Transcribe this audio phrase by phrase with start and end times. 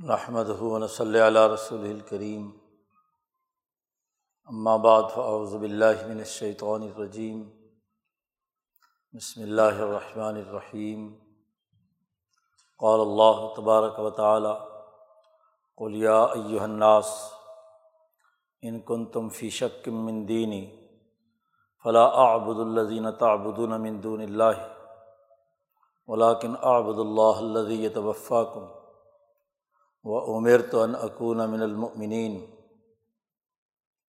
[0.00, 2.48] نحمد ہُون صلی اللہ رسول الکریم
[4.82, 7.42] بعد فاعوذ باللہ من الشیطان الرجیم
[9.14, 11.04] بسم اللہ الرحمن الرحیم
[12.80, 14.54] قال اللہ تبارک و تعالی
[15.78, 17.12] قل یا ایہا الناس
[18.62, 20.64] ان کنتم فی شک من دینی
[21.84, 24.66] فلا اعبد الذین تعبدون من دون اللہ
[26.08, 28.79] ولاکن اعبد اللہ الذی یتوفاکم
[30.04, 32.46] و عمر تو ان اکون من المؤمنین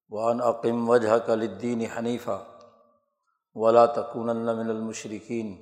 [0.09, 2.43] و ان عقیم وجہ کلدین حنیفہ
[3.55, 5.55] ولا تکون من المشرقین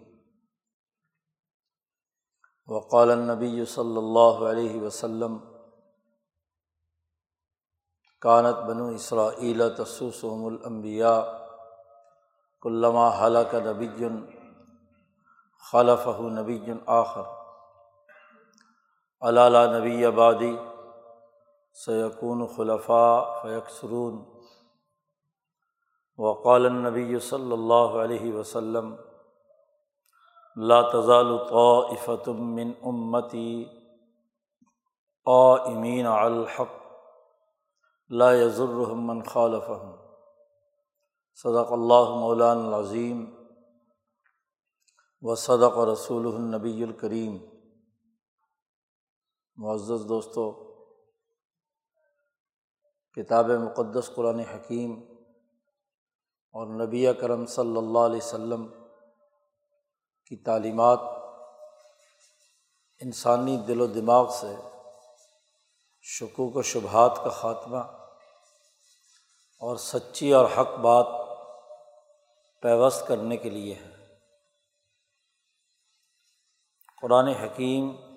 [2.68, 5.38] وقال النبی صلی اللہ علیہ وسلم
[8.22, 11.20] کانت بنو اسرائیل تسوسم الانبیاء
[12.62, 14.08] کلما حلق نبی
[15.72, 17.39] خلف نبی آخر.
[19.22, 20.56] علالہ نبی آبادی
[21.86, 24.24] سیقون خلفاء فیکسرون.
[26.18, 28.96] وقال النبی صلی اللہ علیہ وسلم،
[30.56, 33.66] لا تزال طائفة من امتی
[35.26, 36.80] قائمین على الحق،
[38.10, 39.94] لا يضرهم من خالفهم
[41.44, 43.26] صدق اللہ مولان العظیم
[45.22, 47.38] و صدق رسول النبی الکریم.
[49.62, 50.52] معزز دوستوں
[53.14, 54.92] کتاب مقدس قرآن حکیم
[56.52, 58.68] اور نبی کرم صلی اللہ علیہ و سلم
[60.26, 61.00] کی تعلیمات
[63.02, 64.56] انسانی دل و دماغ سے
[66.02, 67.80] شکوک و شبہات کا خاتمہ
[69.60, 71.08] اور سچی اور حق بات
[72.62, 74.16] پیوست کرنے کے لیے ہے۔
[77.02, 78.09] قرآن حکیم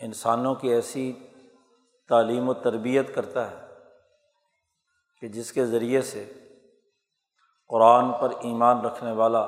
[0.00, 1.12] انسانوں کی ایسی
[2.08, 3.66] تعلیم و تربیت کرتا ہے
[5.20, 6.32] کہ جس کے ذریعے سے
[7.68, 9.40] قرآن پر ایمان رکھنے والا،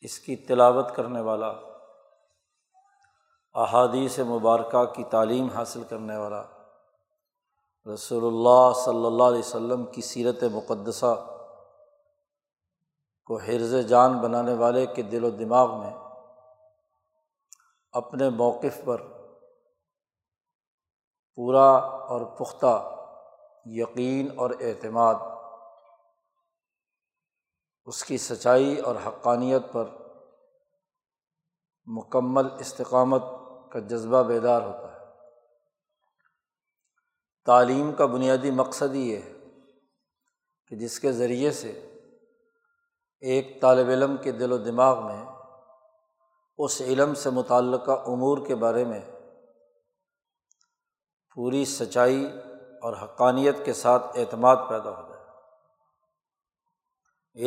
[0.00, 1.48] اس کی تلاوت کرنے والا،
[3.54, 6.42] احادیث مبارکہ کی تعلیم حاصل کرنے والا،
[7.86, 11.14] رسول اللہ صلی اللہ علیہ وسلم کی سیرت مقدسہ
[13.24, 15.90] کو حرز جان بنانے والے کے دل و دماغ میں
[17.94, 19.02] اپنے موقف پر
[21.36, 22.90] پورا اور پختہ
[23.66, 25.14] یقین اور اعتماد،
[27.84, 29.84] اس کی سچائی اور حقانیت پر
[31.86, 33.22] مکمل استقامت
[33.72, 34.98] کا جذبہ بیدار ہوتا ہے۔
[37.44, 39.32] تعلیم کا بنیادی مقصد یہ ہے
[40.68, 41.96] کہ جس کے ذریعے سے
[43.20, 45.33] ایک طالب علم کے دل و دماغ میں
[46.58, 49.00] اس علم سے متعلقہ امور کے بارے میں
[51.34, 52.26] پوری سچائی
[52.82, 55.24] اور حقانیت کے ساتھ اعتماد پیدا ہو جائے۔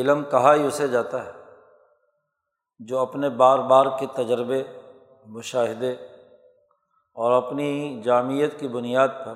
[0.00, 1.30] علم کہا ہی اسے جاتا ہے؟
[2.78, 4.64] جو اپنے بار بار کے تجربے،
[5.26, 5.92] مشاہدے
[7.14, 9.34] اور اپنی جامعت کی بنیاد پر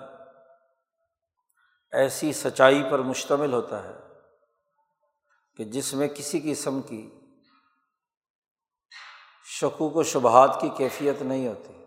[1.93, 3.95] ایسی سچائی پر مشتمل ہوتا ہے
[5.57, 7.22] کہ جس میں کسی قسم کی
[9.61, 11.85] شکوک و شبہات کی کیفیت نہیں ہوتی۔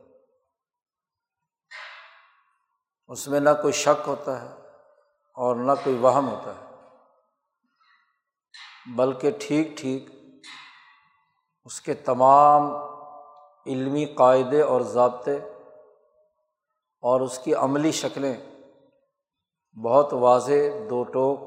[3.07, 4.47] اس میں نہ کوئی شک ہوتا ہے
[5.33, 6.75] اور نہ کوئی وہم ہوتا ہے۔
[8.95, 10.09] بلکہ ٹھیک ٹھیک
[11.65, 12.61] اس کے تمام
[13.65, 15.35] علمی قاعدے اور ضابطے
[17.01, 18.35] اور اس کی عملی شکلیں
[19.83, 21.39] بہت واضح، دو ٹوک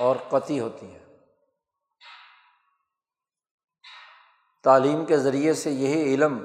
[0.00, 1.09] اور قطعی ہوتی ہیں۔
[4.62, 6.44] تعلیم کے ذریعے سے یہی علم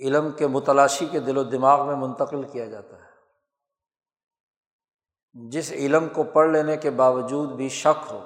[0.00, 3.08] علم کے متلاشی کے دل و دماغ میں منتقل کیا جاتا ہے۔
[5.34, 8.24] جس علم کو پڑھ لینے کے باوجود بھی شک ہو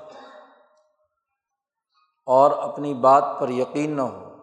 [2.27, 4.37] اور اپنی بات پر یقین نہ ہو،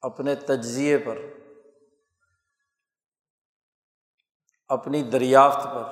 [0.00, 1.18] اپنے تجزیے پر،
[4.68, 5.84] اپنی دریافت پر،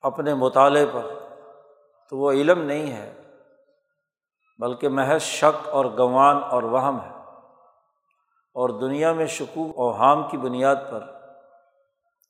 [0.00, 1.14] اپنے مطالعے پر،
[2.10, 3.21] تو وہ علم نہیں ہے۔
[4.62, 7.12] بلکہ محض شک اور گنوان اور وہم ہے۔
[8.54, 11.06] اور دنیا میں شکوک و حام کی بنیاد پر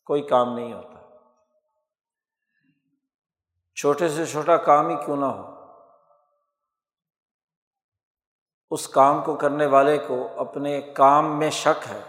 [0.05, 1.17] کوئی کام نہیں ہوتا۔
[3.75, 5.55] چھوٹے سے چھوٹا کام ہی کیوں نہ ہو۔
[8.71, 12.03] اس کام کو کرنے والے کو اپنے کام میں شک ہے۔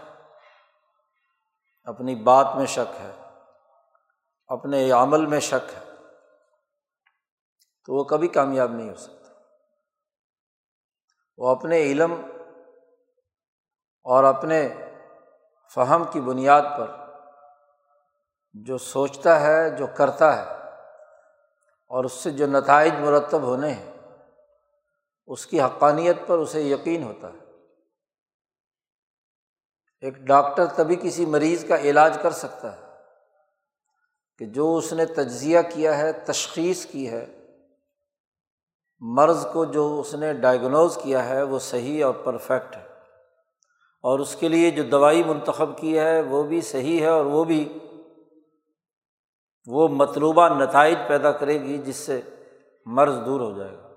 [1.84, 3.12] اپنی بات میں شک ہے۔
[4.46, 5.92] اپنے عمل میں شک ہے۔
[7.84, 9.23] تو وہ کبھی کامیاب نہیں ہو سکتا۔
[11.36, 12.14] وہ اپنے علم
[14.02, 14.74] اور اپنے
[15.74, 16.90] فہم کی بنیاد پر
[18.52, 20.54] جو سوچتا ہے، جو کرتا ہے
[21.86, 23.92] اور اس سے جو نتائج مرتب ہونے ہیں،
[25.26, 27.38] اس کی حقانیت پر اسے یقین ہوتا ہے۔
[30.00, 32.92] ایک ڈاکٹر تبھی کسی مریض کا علاج کر سکتا ہے
[34.38, 37.26] کہ جو اس نے تجزیہ کیا ہے، تشخیص کی ہے
[39.00, 42.86] مرض کو جو اس نے ڈائگنوز کیا ہے وہ صحیح اور پرفیکٹ ہے۔
[44.02, 47.44] اور اس کے لیے جو دوائی منتخب کی ہے وہ بھی صحیح ہے اور وہ
[47.44, 47.78] بھی
[49.66, 52.20] وہ مطلوبہ نتائج پیدا کرے گی جس سے
[52.86, 53.88] مرض دور ہو جائے گا۔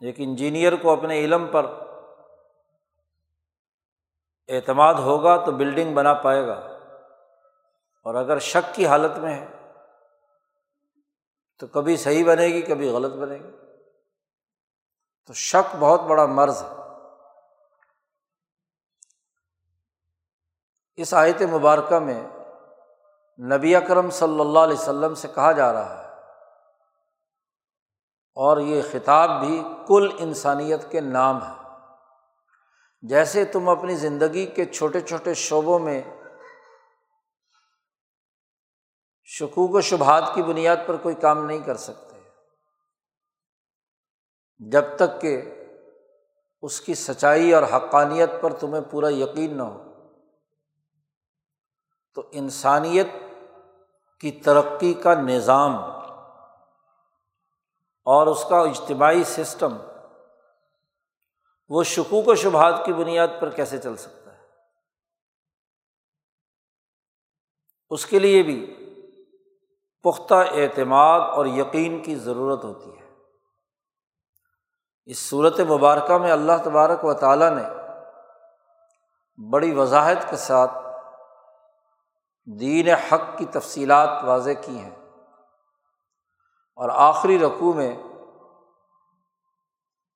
[0.00, 1.66] ایک انجینئر کو اپنے علم پر
[4.48, 6.78] اعتماد ہوگا تو بلڈنگ بنا پائے گا۔
[8.04, 9.46] اور اگر شک کی حالت میں ہے
[11.60, 13.50] تو کبھی صحیح بنے گی، کبھی غلط بنے گی۔
[15.28, 16.76] تو شک بہت بڑا مرض ہے۔
[20.98, 22.20] اس آیت مبارکہ میں
[23.38, 26.06] نبی اکرم صلی اللہ علیہ وسلم سے کہا جا رہا ہے،
[28.36, 31.56] اور یہ خطاب بھی کل انسانیت کے نام ہے۔
[33.02, 36.00] جیسے تم اپنی زندگی کے چھوٹے چھوٹے شعبوں میں
[39.30, 42.16] شکوک و شبہات کی بنیاد پر کوئی کام نہیں کر سکتے۔
[44.58, 45.64] جب تک کہ
[46.62, 49.84] اس کی سچائی اور حقانیت پر تمہیں پورا یقین نہ ہو،
[52.14, 53.06] تو انسانیت
[54.20, 55.74] کی ترقی کا نظام
[58.06, 59.76] اور اس کا اجتماعی سسٹم
[61.68, 64.44] وہ شکوک و شبہات کی بنیاد پر کیسے چل سکتا ہے؟
[67.90, 68.87] اس کے لیے بھی
[70.02, 73.08] پختہ اعتماد اور یقین کی ضرورت ہوتی ہے۔
[75.04, 77.62] اس صورت مبارکہ میں اللہ تبارک و تعالیٰ نے
[79.50, 80.70] بڑی وضاحت کے ساتھ
[82.60, 84.96] دین حق کی تفصیلات واضح کی ہیں۔
[86.76, 87.96] اور آخری رقوع میں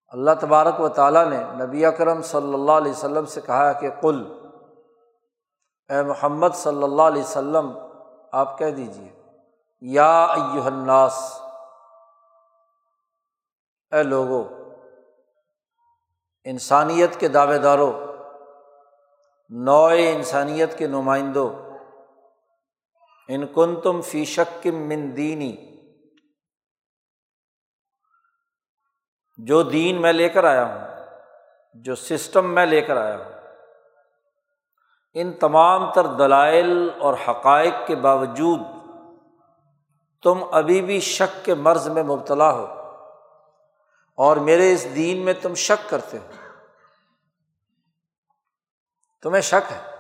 [0.09, 4.49] اللہ تبارک و تعالیٰ نے نبی اکرم صلی اللہ علیہ وسلم سے کہا کہ کل
[5.89, 7.79] اے محمد صلی اللہ علیہ وسلم،
[8.33, 9.22] آپ کہہ دیجیے
[9.83, 10.25] یا
[10.65, 11.15] الناس،
[13.93, 14.43] اے لوگو،
[16.47, 17.93] انسانیت کے دعوے داروں
[19.51, 21.49] نوئے انسانیت کے نمائندوں
[23.29, 25.55] ان کن تم فی شک من دینی،
[29.39, 30.81] جو دین میں لے کر آیا ہوں،
[31.75, 33.33] جو سسٹم میں لے کر آیا ہوں،
[35.17, 38.61] ان تمام تر دلائل اور حقائق کے باوجود
[40.23, 42.67] تم ابھی بھی شک کے مرض میں مبتلا ہو
[44.15, 46.31] اور میرے اس دین میں تم شک کرتے ہو۔
[49.23, 49.91] تمہیں شک ہے۔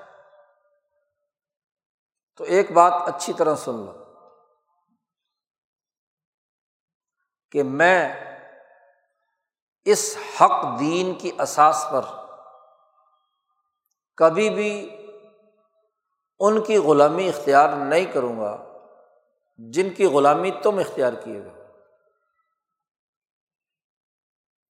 [2.36, 4.04] تو ایک بات اچھی طرح سن لو
[7.50, 8.24] کہ میں
[9.84, 12.02] اس حق دین کی اساس پر
[14.16, 14.96] کبھی بھی
[16.40, 18.71] ان کی غلامی اختیار نہیں کروں گا۔
[19.56, 21.62] جن کی غلامی تم اختیار کیے گا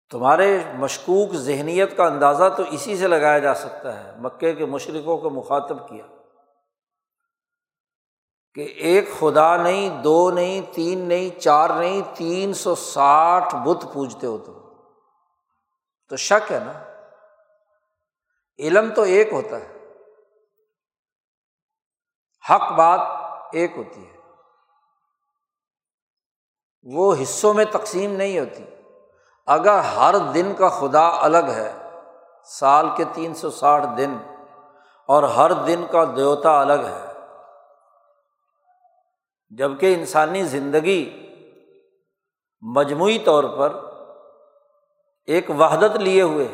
[0.09, 5.17] تمہارے مشکوک ذہنیت کا اندازہ تو اسی سے لگایا جا سکتا ہے مکے کے مشرقوں
[5.17, 6.07] کو مخاطب کیا۔
[8.53, 14.27] کہ ایک خدا نہیں، دو نہیں، تین نہیں، چار نہیں، تین سو ساٹھ بت پوجتے
[14.27, 14.61] ہو تم۔
[16.09, 16.83] تو شک ہے نا؟
[18.59, 19.77] علم تو ایک ہوتا ہے۔
[22.49, 22.99] حق بات
[23.53, 24.20] ایک ہوتی ہے۔
[26.83, 28.65] وہ حصوں میں تقسیم نہیں ہوتی۔
[29.47, 31.73] اگر ہر دن کا خدا الگ ہے،
[32.43, 34.17] سال کے تین سو ساٹھ دن،
[35.07, 37.13] اور ہر دن کا دیوتا الگ ہے۔
[39.49, 41.27] جبکہ انسانی زندگی
[42.61, 43.73] مجموعی طور پر
[45.25, 46.47] ایک وحدت لیے ہوئے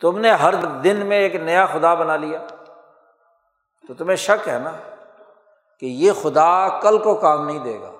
[0.00, 2.46] تم نے ہر دن میں ایک نیا خدا بنا لیا۔
[3.88, 4.72] تو تمہیں شک ہے نا
[5.80, 7.99] کہ یہ خدا کل کو کام نہیں دے گا۔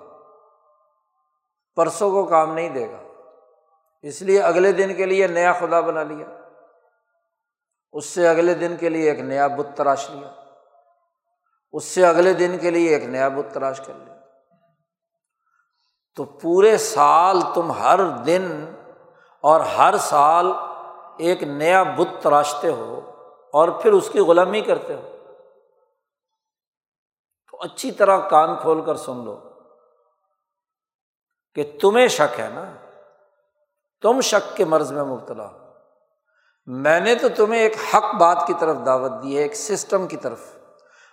[1.80, 2.98] پرسوں کو کام نہیں دے گا۔
[4.02, 6.26] اس لیے اگلے دن کے لیے نیا خدا بنا لیا۔
[7.92, 10.34] اس سے اگلے دن کے لیے ایک نیا بت تراش لیا۔
[11.72, 14.16] اس سے اگلے دن کے لیے ایک نیا بت تراش کر لیا۔
[16.16, 18.74] تو پورے سال تم ہر دن
[19.42, 20.52] اور ہر سال
[21.16, 23.00] ایک نیا بت تراشتے ہو
[23.52, 25.16] اور پھر اس کی غلامی کرتے ہو۔
[27.50, 29.49] تو اچھی طرح کان کھول کر سن لو۔
[31.54, 32.64] کہ تمہیں شک ہے نا؟
[34.02, 35.56] تم شک کے مرض میں مبتلا ہو۔
[36.66, 40.16] میں نے تو تمہیں ایک حق بات کی طرف دعوت دی ہے، ایک سسٹم کی
[40.16, 40.40] طرف۔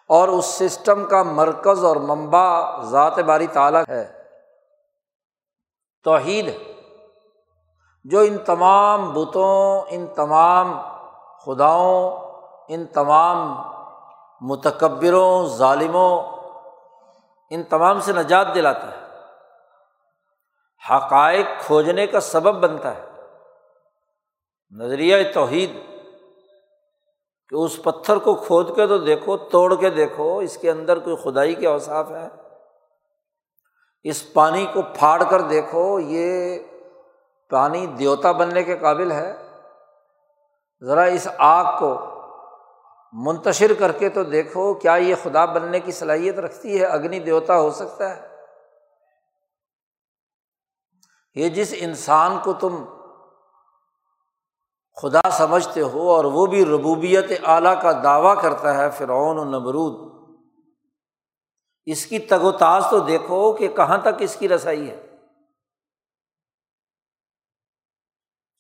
[0.08, 4.24] اور اس سسٹم کا مرکز اور منبع ذات باری تعالیٰ ہے۔
[6.04, 6.54] توحید
[8.04, 10.82] جو ان تمام بتوں، ان تمام
[11.46, 12.20] خداؤں،
[12.68, 13.64] ان تمام
[14.42, 16.24] متکبروں، ظالموں،
[17.50, 18.97] ان تمام سے نجات دلاتا ہے۔
[20.90, 23.06] حقائق کھوجنے کا سبب بنتا ہے۔
[24.72, 25.72] نظریہ توحید،
[27.50, 31.16] کہ اس پتھر کو کھود کے تو دیکھو، توڑ کے دیکھو، اس کے اندر کوئی
[31.16, 32.28] خدائی کے اوساف ہے
[34.04, 36.60] اس پانی کو پھاڑ کر دیکھو، یہ
[37.50, 39.36] پانی دیوتا بننے کے قابل ہے۔
[40.82, 41.98] ذرا اس آگ کو
[43.14, 47.60] منتشر کر کے تو دیکھو، کیا یہ خدا بننے کی صلاحیت رکھتی ہے؟ اگنی دیوتا
[47.60, 48.37] ہو سکتا ہے۔
[51.38, 52.86] یہ جس انسان کو تم
[55.02, 60.08] خدا سمجھتے ہو اور وہ بھی ربوبیت اعلیٰ کا دعویٰ کرتا ہے، فرعون و نبرود
[61.86, 65.08] اس کی تگ و تاز تو دیکھو کہ کہاں تک اس کی رسائی ہے۔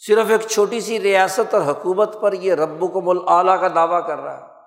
[0.07, 4.07] صرف ایک چھوٹی سی ریاست اور حکومت پر یہ رب کو مل اعلیٰ کا دعویٰ
[4.07, 4.57] کر رہا ہے۔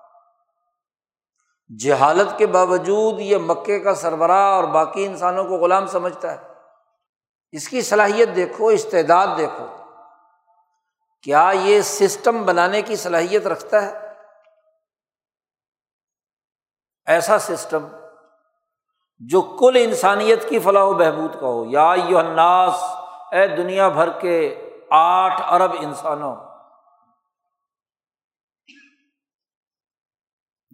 [1.77, 6.50] جہالت کے باوجود یہ مکے کا سربراہ اور باقی انسانوں کو غلام سمجھتا ہے۔
[7.51, 9.67] اس کی صلاحیت دیکھو استعداد دیکھو۔
[11.23, 14.13] کیا یہ سسٹم بنانے کی صلاحیت رکھتا ہے؟
[17.05, 17.87] ایسا سسٹم
[19.19, 22.73] جو کل انسانیت کی فلاح و بہبود کا ہو۔ یا یو الناس،
[23.31, 26.35] اے دنیا بھر کے آٹھ ارب انسانوں۔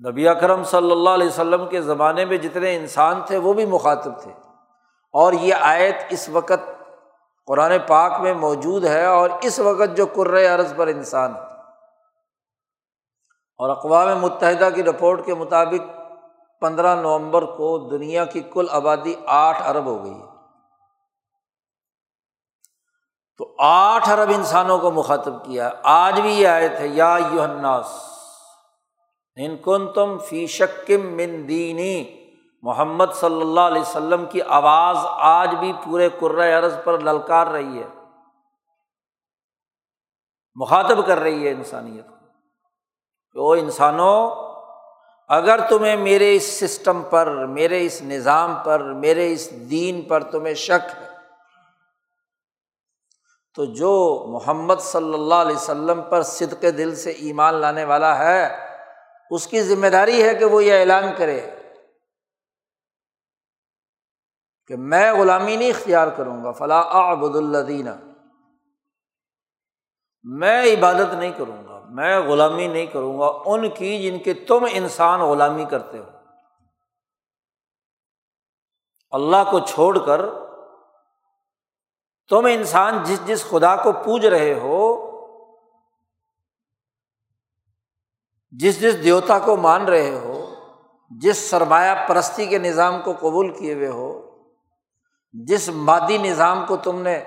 [0.10, 4.22] نبی اکرم صلی اللہ علیہ وسلم کے زمانے میں جتنے انسان تھے، وہ بھی مخاطب
[4.22, 4.47] تھے۔
[5.18, 6.86] اور یہ آیت اس وقت
[7.46, 10.06] قرآن پاک میں موجود ہے اور اس وقت جو
[10.56, 11.42] عرض پر انسان ہے۔
[13.58, 16.00] اور اقوام متحدہ کی رپورٹ کے مطابق
[16.62, 20.26] پندرہ نومبر کو دنیا کی کل آبادی آٹھ ارب ہو گئی ہے۔
[23.38, 27.42] تو آٹھ ارب انسانوں کو مخاطب کیا۔ آج بھی یہ آئے تھے یا یو
[29.36, 32.27] ان کن تم فی شکم من دینی۔
[32.68, 36.10] محمد صلی اللہ علیہ وسلم کی آواز آج بھی پورے
[36.54, 37.88] عرض پر للکار رہی ہے۔
[40.56, 42.08] مخاطب کر رہی ہے انسانیت
[43.36, 44.36] کو انسانوں،
[45.28, 50.54] اگر تمہیں میرے اس سسٹم پر، میرے اس نظام پر، میرے اس دین پر تمہیں
[50.54, 51.06] شک ہے،
[53.56, 58.58] تو جو محمد صلی اللہ علیہ وسلم پر صدق دل سے ایمان لانے والا ہے،
[59.30, 61.57] اس کی ذمہ داری ہے کہ وہ یہ اعلان کرے۔
[64.68, 67.90] کہ میں غلامی نہیں اختیار کروں گا فلاں آبد الدینہ
[70.24, 74.66] میں عبادت نہیں کروں گا، میں غلامی نہیں کروں گا، ان کی جن کے تم
[74.72, 76.06] انسان غلامی کرتے ہو۔
[79.12, 80.22] اللہ کو چھوڑ کر
[82.30, 85.12] تم انسان جس جس خدا کو پوج رہے ہو،
[88.52, 90.56] جس جس دیوتا کو مان رہے ہو،
[91.10, 94.27] جس سرمایہ پرستی کے نظام کو قبول کیے ہوئے ہو
[95.32, 97.24] جس مادی نظام کو تم نے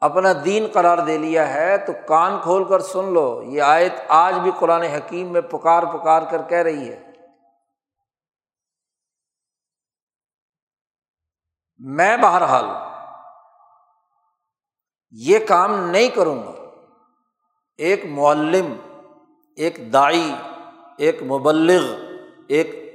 [0.00, 4.34] اپنا دین قرار دے لیا ہے، تو کان کھول کر سن لو، یہ آیت آج
[4.34, 7.12] بھی قرآن حکیم میں پکار پکار کر کہہ رہی ہے۔
[11.78, 12.64] میں بہرحال
[15.10, 16.52] یہ کام نہیں کروں گا۔
[17.76, 18.76] ایک معلم،
[19.56, 20.34] ایک دائی
[20.98, 21.82] ایک مبلغ،
[22.48, 22.85] ایک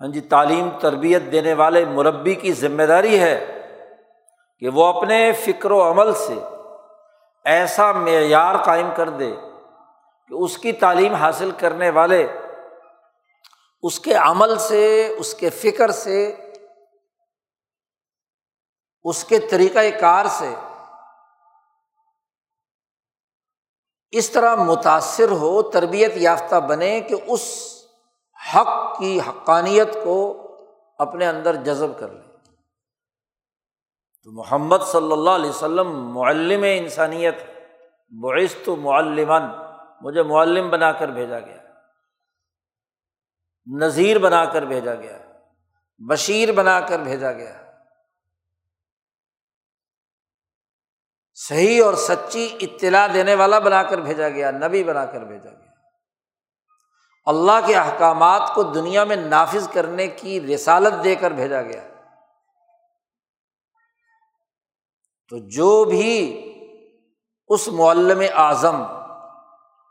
[0.00, 3.62] ہاں جی تعلیم تربیت دینے والے مربی کی ذمہ داری ہے
[4.58, 6.34] کہ وہ اپنے فکر و عمل سے
[7.44, 9.34] ایسا معیار قائم کر دے
[10.28, 12.26] کہ اس کی تعلیم حاصل کرنے والے
[13.82, 16.36] اس کے عمل سے، اس کے فکر سے،
[19.04, 20.54] اس کے طریقۂ کار سے
[24.10, 27.75] اس طرح متاثر ہو، تربیت یافتہ بنے کہ اس
[28.54, 30.42] حق کی حقانیت کو
[30.98, 32.20] اپنے اندر جذب کر لے۔
[34.22, 37.34] تو محمد صلی اللہ علیہ وسلم معلم انسانیت
[38.08, 39.42] بعث تو معلمن
[40.00, 41.62] مجھے معلم بنا کر بھیجا گیا۔
[43.80, 45.18] نذیر بنا کر بھیجا گیا۔
[45.98, 47.62] بشیر بنا کر بھیجا گیا۔
[51.34, 55.65] صحیح اور سچی اطلاع دینے والا بنا کر بھیجا گیا، نبی بنا کر بھیجا گیا۔
[57.26, 61.82] اللہ کے احکامات کو دنیا میں نافذ کرنے کی رسالت دے کر بھیجا گیا۔
[65.30, 66.42] تو جو بھی
[67.48, 68.82] اس معلم اعظم،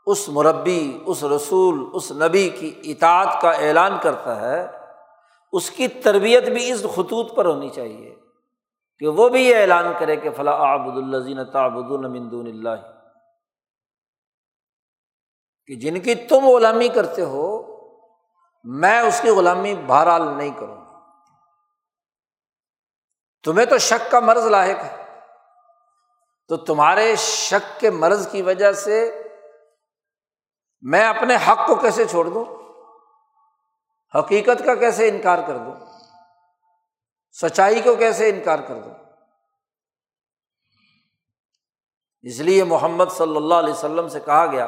[0.06, 4.66] اس مربی، اس رسول، اس نبی کی اطاعت کا اعلان کرتا ہے،
[5.52, 8.14] اس کی تربیت بھی اس خطوط پر ہونی چاہیے
[8.98, 12.95] کہ وہ بھی یہ اعلان کرے کہ فلاں آبد الزین تعبد المندون اللہ۔
[15.66, 17.76] کہ جن کی تم غلامی کرتے ہو،
[18.64, 20.84] میں اس کی غلامی بہرحال نہیں کروں
[23.44, 25.20] تمہیں تو شک کا مرض لاحق ہے۔
[26.48, 29.22] تو تمہارے شک کے مرض کی وجہ سے
[30.80, 32.44] میں اپنے حق کو کیسے چھوڑ دوں؟
[34.18, 35.74] حقیقت کا کیسے انکار کر دوں؟
[37.32, 38.94] سچائی کو کیسے انکار کر دوں؟
[42.22, 44.66] اس لیے محمد صلی اللہ علیہ وسلم سے کہا گیا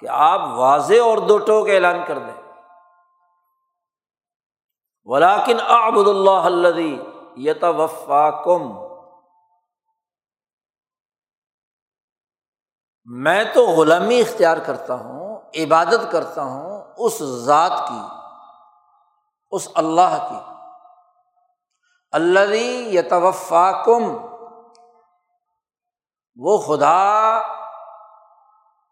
[0.00, 2.42] کہ آپ واضح اور دو ٹوک اعلان کر دیں۔
[5.04, 6.68] ولاکن آبد اللہ
[7.38, 8.84] یت وفا کم
[13.04, 18.00] میں تو غلامی اختیار کرتا ہوں، عبادت کرتا ہوں اس ذات کی،
[19.50, 20.54] اس اللہ کی۔
[22.12, 22.54] اللہ
[22.94, 24.02] یتوفا کم
[26.36, 27.40] وہ خدا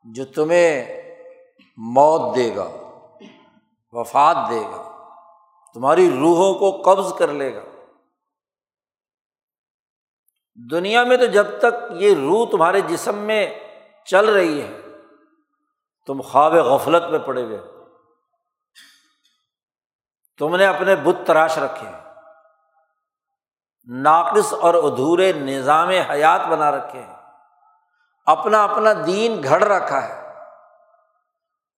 [0.05, 1.03] جو تمہیں
[1.77, 2.69] موت دے گا،
[3.93, 5.07] وفات دے گا،
[5.75, 7.63] تمہاری روحوں کو قبض کر لے گا۔
[10.71, 13.61] دنیا میں تو جب تک یہ روح تمہارے جسم میں
[14.05, 14.81] چل رہی ہے،
[16.07, 17.61] تم خواب غفلت میں پڑے ہوئے۔
[20.39, 22.03] تم نے اپنے بت تراش رکھے۔ ہیں
[23.85, 27.22] ناقص اور ادھورے نظام حیات بنا رکھے۔ ہیں
[28.25, 30.23] اپنا اپنا دین گھڑ رکھا ہے۔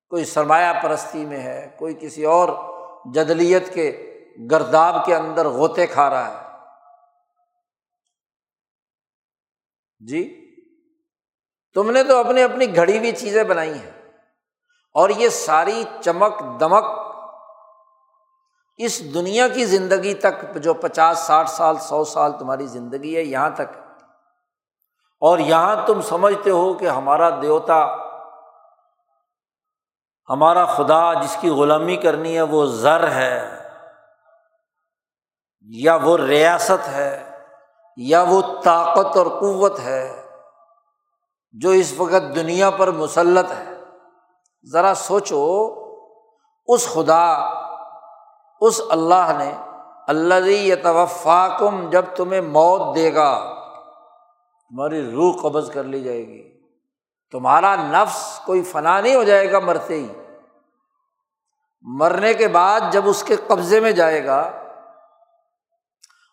[0.09, 2.49] کوئی سرمایہ پرستی میں ہے، کوئی کسی اور
[3.15, 4.15] جدلیت کے
[4.51, 6.59] گرداب کے اندر غوطے کھا رہا ہے۔
[10.07, 10.41] جی
[11.75, 13.91] تم نے تو اپنی اپنی گھڑی ہوئی چیزیں بنائی ہیں۔
[14.95, 16.85] اور یہ ساری چمک دمک
[18.76, 23.50] اس دنیا کی زندگی تک، جو پچاس، ساٹھ سال، سو سال تمہاری زندگی ہے، یہاں
[23.50, 23.83] تک
[25.25, 27.84] اور یہاں تم سمجھتے ہو کہ ہمارا دیوتا،
[30.28, 33.58] ہمارا خدا جس کی غلامی کرنی ہے، وہ زر ہے،
[35.63, 37.30] یا وہ ریاست ہے،
[37.97, 40.26] یا وہ طاقت اور قوت ہے،
[41.52, 43.73] جو اس وقت دنیا پر مسلط ہے۔
[44.73, 45.45] ذرا سوچو،
[46.67, 47.32] اس خدا،
[48.60, 49.52] اس اللہ نے
[50.08, 53.53] اللہ توفاکم جب تمہیں موت دے گا۔
[54.75, 56.60] تمہاری روح قبض کر لی جائے گی۔
[57.32, 60.08] تمہارا نفس کوئی فنا نہیں ہو جائے گا مرتے ہی۔
[61.82, 64.41] مرنے کے بعد جب اس کے قبضے میں جائے گا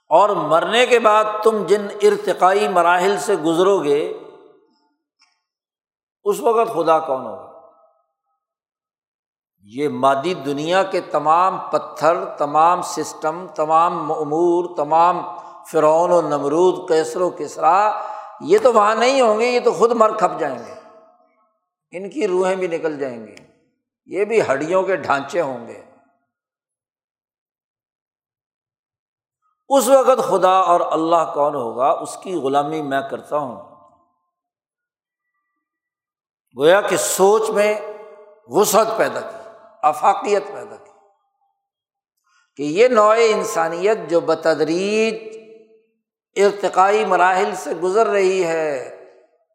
[0.10, 4.20] اور مرنے کے بعد تم جن ارتقائی مراحل سے گزرو گے،
[6.24, 7.52] اس وقت خدا کون ہوگا؟
[9.64, 15.22] یہ مادی دنیا کے تمام پتھر، تمام سسٹم، تمام امور تمام
[15.72, 18.11] فرعون و نمرود کیسر و کسرا
[18.44, 20.74] یہ تو وہاں نہیں ہوں گے، یہ تو خود مر کھپ جائیں گے۔
[21.92, 23.36] ان کی روحیں بھی نکل جائیں گی۔
[24.06, 25.84] یہ بھی ہڈیوں کے ڈھانچے ہوں گے۔
[29.70, 33.72] اس وقت خدا اور اللہ کون ہوگا؟ اس کی غلامی میں کرتا ہوں۔
[36.58, 37.82] گویا کہ سوچ میں
[38.48, 39.50] وسعت پیدا کی،
[39.82, 40.92] افاقیت پیدا کی
[42.56, 45.31] کہ یہ نوع انسانیت جو بتدریج
[46.36, 48.98] ارتقائی مراحل سے گزر رہی ہے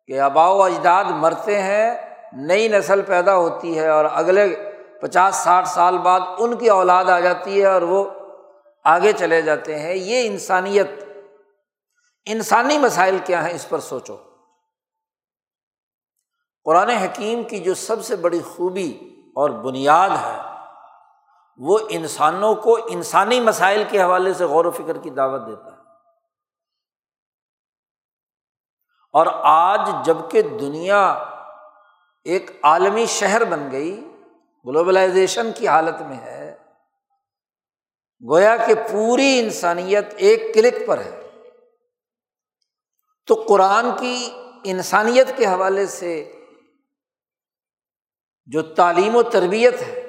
[0.06, 5.68] کہ آبا و اجداد مرتے ہیں، نئی نسل پیدا ہوتی ہے اور اگلے پچاس، ساٹھ
[5.68, 8.04] سال بعد ان کی اولاد آ جاتی ہے اور وہ
[8.84, 10.90] آگے چلے جاتے ہیں۔ یہ انسانیت،
[12.26, 14.16] انسانی مسائل کیا ہیں اس پر سوچو۔
[16.64, 18.98] قرآن حکیم کی جو سب سے بڑی خوبی
[19.34, 20.40] اور بنیاد ہے،
[21.56, 25.75] وہ انسانوں کو انسانی مسائل کے حوالے سے غور و فکر کی دعوت دیتا ہے۔
[29.16, 31.02] اور آج جبکہ دنیا
[32.26, 33.92] ایک عالمی شہر بن گئی،
[34.66, 36.54] گلوبلائزیشن کی حالت میں ہے،
[38.22, 41.20] گویا کہ پوری انسانیت ایک کلک پر ہے،
[43.28, 44.16] تو قرآن کی
[44.64, 46.12] انسانیت کے حوالے سے
[48.48, 50.00] جو تعلیم و تربیت ہے،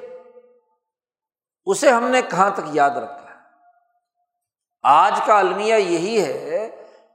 [1.68, 3.36] اسے ہم نے کہاں تک یاد رکھا ہے؟
[4.84, 6.57] آج کا المیہ یہی ہے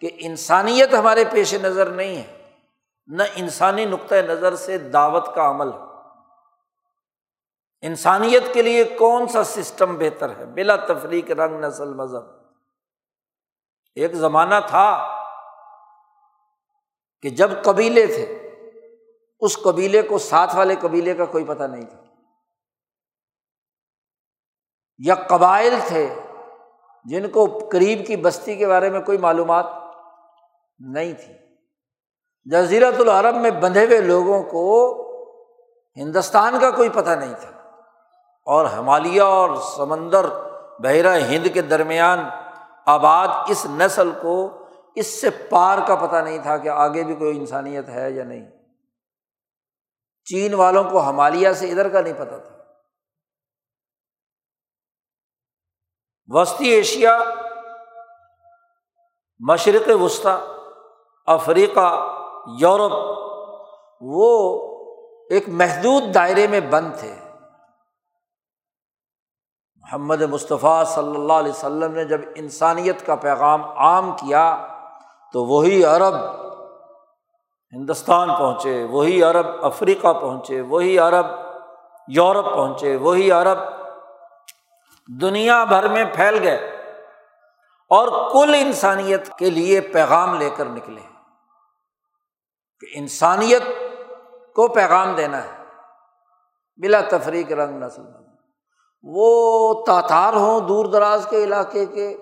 [0.02, 2.50] کہ انسانیت ہمارے پیش نظر نہیں ہے،
[3.06, 5.78] نہ انسانی نقطۂ نظر سے دعوت کا عمل ہے۔
[7.82, 12.22] انسانیت کے لیے کون سا سسٹم بہتر ہے؟ بلا تفریق رنگ، نسل، مذہب۔
[13.94, 15.08] ایک زمانہ تھا
[17.22, 18.50] کہ جب قبیلے تھے،
[19.40, 22.02] اس قبیلے کو ساتھ والے قبیلے کا کوئی پتہ نہیں تھا۔
[24.98, 26.14] یا قبائل تھے
[27.04, 29.81] جن کو قریب کی بستی کے بارے میں کوئی معلومات
[30.78, 31.34] نہیں تھی۔
[32.44, 34.92] جزیرت العرب میں بندھے ہوئے لوگوں کو
[35.96, 37.50] ہندوستان کا کوئی پتہ نہیں تھا۔
[38.46, 40.26] اور ہمالیہ اور سمندر
[40.78, 42.18] بحیرہ ہند کے درمیان
[42.86, 47.38] آباد اس نسل کو اس سے پار کا پتہ نہیں تھا کہ آگے بھی کوئی
[47.38, 48.50] انسانیت ہے یا نہیں۔
[50.24, 52.52] چین والوں کو ہمالیہ سے ادھر کا نہیں پتہ تھا۔
[56.26, 57.18] وسطی ایشیا،
[59.40, 60.61] مشرق وسطی
[61.26, 62.18] افریقہ،
[62.58, 62.92] یورپ،
[64.00, 64.28] وہ
[65.30, 67.14] ایک محدود دائرے میں بند تھے۔
[69.78, 74.66] محمد مصطفیٰ صلی اللہ علیہ وسلم نے جب انسانیت کا پیغام عام کیا
[75.32, 76.14] تو وہی عرب
[77.72, 81.26] ہندوستان پہنچے، وہی عرب افریقہ پہنچے، وہی عرب
[82.08, 83.58] یورپ پہنچے، وہی عرب
[85.20, 86.56] دنیا بھر میں پھیل گئے
[87.88, 91.11] اور کل انسانیت کے لیے پیغام لے کر نکلے۔
[92.82, 93.62] کہ انسانیت
[94.54, 95.50] کو پیغام دینا ہے،
[96.76, 98.02] بلا تفریق رنگ نسل
[99.04, 102.16] وہ تاتار ہوں دور دراز کے علاقے کے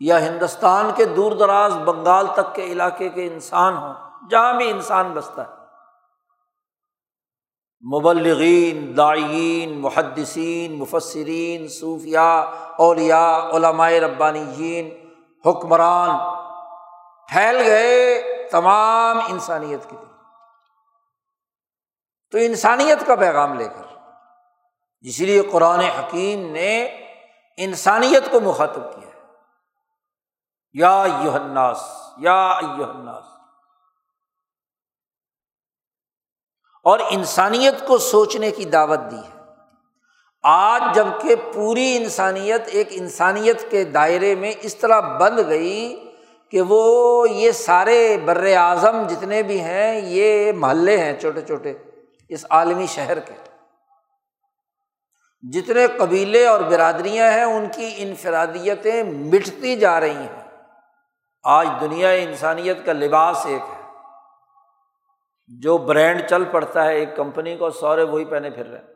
[0.00, 3.94] یا ہندوستان کے دور دراز بنگال تک کے علاقے کے انسان ہوں،
[4.30, 5.54] جہاں بھی انسان بستا ہے۔
[7.84, 12.18] مبلغین دائین محدثین، مفسرین صوفیہ
[12.78, 14.90] اولیا علمائے ربانی جین
[15.44, 16.10] حکمران،
[17.28, 19.96] پھیل گئے تمام انسانیت کی
[22.36, 23.96] تو انسانیت کا پیغام لے کر۔
[25.00, 26.84] اسی لیے قرآن حکیم نے
[27.56, 29.10] انسانیت کو مخاطب کیا
[30.72, 31.82] یا یوہناس
[32.18, 33.24] یا یوہناس
[36.84, 39.42] اور انسانیت کو سوچنے کی دعوت دی ہے۔
[40.42, 46.12] آج جبکہ پوری انسانیت ایک انسانیت کے دائرے میں اس طرح بند گئی
[46.50, 51.74] کہ وہ یہ سارے بر اعظم جتنے بھی ہیں، یہ محلے ہیں، چھوٹے چھوٹے۔
[52.28, 53.34] اس عالمی شہر کے۔
[55.52, 60.62] جتنے قبیلے اور برادریاں ہیں، ان کی انفرادیتیں مٹتی جا رہی ہیں۔
[61.42, 63.92] آج دنیا انسانیت کا لباس ایک ہے۔
[65.46, 68.92] جو برانڈ چل پڑتا ہے، ایک کمپنی کو سورے وہی پہنے پھر رہے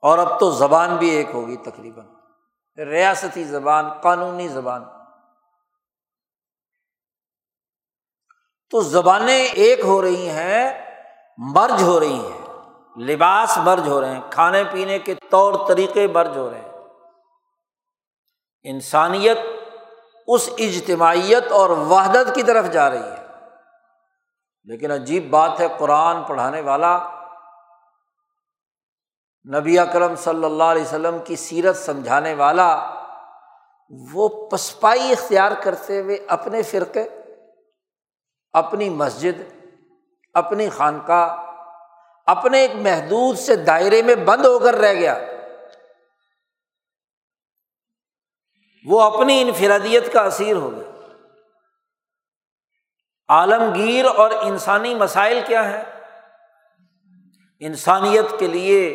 [0.00, 2.06] اور اب تو زبان بھی ایک ہوگی تقریباً۔
[2.76, 4.84] ریاستی زبان، قانونی زبان۔
[8.70, 10.91] تو زبانیں ایک ہو رہی ہیں
[11.38, 12.46] مرج ہو رہی ہیں،
[13.00, 16.72] لباس مرج ہو رہے ہیں، کھانے پینے کے طور طریقے مرج ہو رہے ہیں۔
[18.62, 19.38] انسانیت
[20.26, 23.26] اس اجتماعیت اور وحدت کی طرف جا رہی ہے۔
[24.64, 27.08] لیکن عجیب بات ہے، قرآن پڑھانے والا
[29.54, 32.90] نبی اکرم صلی اللہ علیہ وسلم کی سیرت سمجھانے والا
[34.12, 37.08] وہ پسپائی اختیار کرتے ہوئے اپنے فرقے،
[38.52, 39.61] اپنی مسجد
[40.32, 41.52] اپنی خانقاہ،
[42.26, 45.18] اپنے ایک محدود سے دائرے میں بند ہو کر رہ گیا۔
[48.86, 50.92] وہ اپنی انفرادیت کا اثیر ہو گیا۔
[53.28, 55.82] عالمگیر اور انسانی مسائل کیا ہے
[57.60, 58.88] انسانیت کے لیے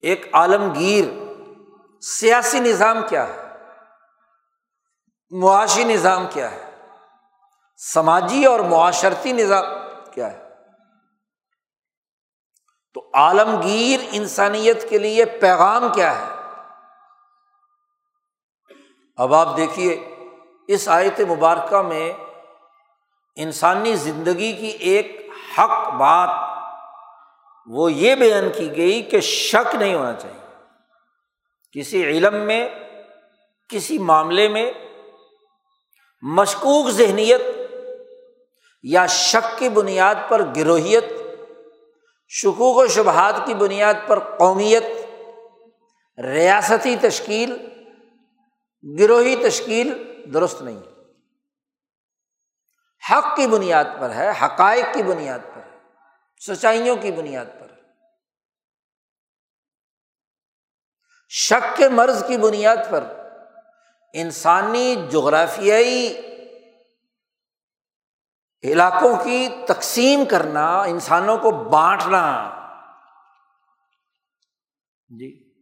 [0.00, 1.04] ایک عالمگیر
[2.00, 3.48] سیاسی نظام کیا ہے؟
[5.30, 6.65] معاشی نظام کیا ہے؟
[7.76, 9.64] سماجی اور معاشرتی نظام
[10.14, 10.48] کیا ہے؟
[12.94, 16.36] تو عالمگیر انسانیت کے لیے پیغام کیا ہے؟
[19.16, 20.14] اب آپ دیکھیے،
[20.68, 22.12] اس آیت مبارکہ میں
[23.36, 26.28] انسانی زندگی کی ایک حق بات
[27.66, 30.64] وہ یہ بیان کی گئی کہ شک نہیں ہونا چاہیے۔
[31.72, 32.68] کسی علم میں،
[33.68, 34.72] کسی معاملے میں
[36.22, 37.40] مشکوک ذہنیت
[38.90, 41.04] یا شک کی بنیاد پر گروہیت،
[42.28, 44.82] شکوک و شبہات کی بنیاد پر قومیت،
[46.20, 47.56] ریاستی تشکیل،
[48.98, 49.92] گروہی تشکیل
[50.34, 50.80] درست نہیں۔
[53.12, 55.78] حق کی بنیاد پر ہے، حقائق کی بنیاد پر ہے،
[56.46, 57.66] سچائیوں کی بنیاد پر
[61.28, 63.04] شک کے مرض کی بنیاد پر،
[64.12, 66.22] انسانی جغرافیائی
[68.64, 72.52] علاقوں کی تقسیم کرنا، انسانوں کو بانٹنا۔
[75.08, 75.54] جی۔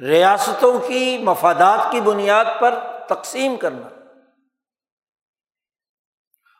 [0.00, 2.74] ریاستوں کی مفادات کی بنیاد پر
[3.08, 3.88] تقسیم کرنا۔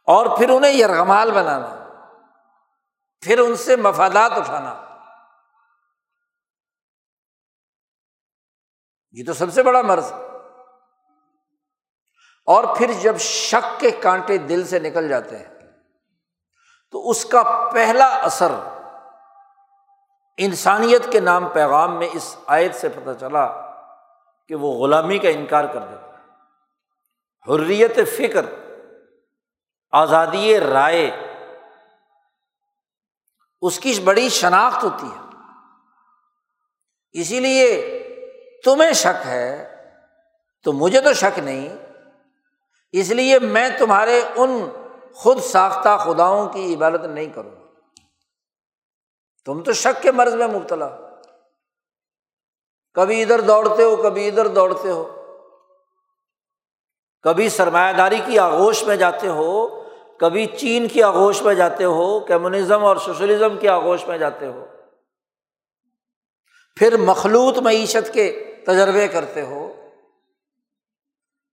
[0.07, 1.77] اور پھر انہیں یرغمال بنانا۔
[3.21, 4.83] پھر ان سے مفادات اٹھانا۔
[9.13, 10.13] یہ تو سب سے بڑا مرض۔
[12.47, 15.60] اور پھر جب شک کے کانٹے دل سے نکل جاتے ہیں۔
[16.91, 18.53] تو اس کا پہلا اثر
[20.37, 23.47] انسانیت کے نام پیغام میں اس آیت سے پتہ چلا
[24.49, 26.11] کہ وہ غلامی کا انکار کر دیتا ہے۔
[27.49, 28.47] حریت فکر،
[29.93, 31.11] آزادی رائے،
[33.61, 35.37] اس کی بڑی شناخت ہوتی ہے۔
[37.13, 37.97] اسی لیے
[38.65, 39.77] تمہیں شک ہے،
[40.65, 41.77] تو مجھے تو شک نہیں۔
[42.93, 44.71] اس لیے میں تمہارے ان
[45.15, 47.51] خود ساختہ خداؤں کی عبادت نہیں کروں
[49.45, 50.99] تم تو شک کے مرض میں مبتلا۔
[52.95, 55.17] کبھی ادھر دوڑتے ہو، کبھی ادھر دوڑتے ہو۔
[57.23, 59.83] کبھی سرمایہ داری کی آغوش میں جاتے ہو،
[60.19, 64.67] کبھی چین کی آغوش میں جاتے ہو، کمیونزم اور سوشلزم کی آغوش میں جاتے ہو۔
[66.77, 69.70] پھر مخلوط معیشت کے تجربے کرتے ہو۔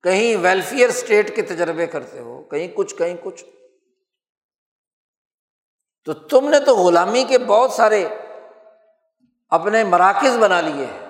[0.04, 3.46] کہیں ویلفیئر اسٹیٹ کے تجربے کرتے ہو، کہیں کچھ کہیں کچھ۔
[6.06, 8.08] تو تم نے تو غلامی کے بہت سارے
[9.50, 11.10] اپنے مراکز بنا لیے ہیں،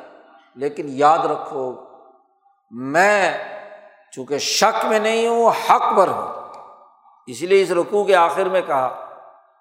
[0.55, 1.75] لیکن یاد رکھو،
[2.71, 3.37] میں
[4.11, 6.53] چونکہ شک میں نہیں ہوں، حق پر ہوں۔
[7.27, 9.09] اس لیے اس رقو کے آخر میں کہا،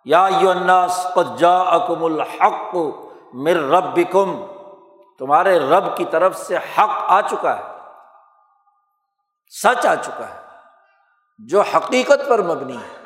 [0.04, 0.52] یا یو
[1.14, 2.76] پجا اکم الحق
[3.32, 4.46] مر ربکم۔
[5.18, 7.75] تمہارے رب کی طرف سے حق آ چکا ہے۔
[9.48, 10.40] سچ آ چکا ہے،
[11.38, 12.96] جو حقیقت پر مبنی ہے،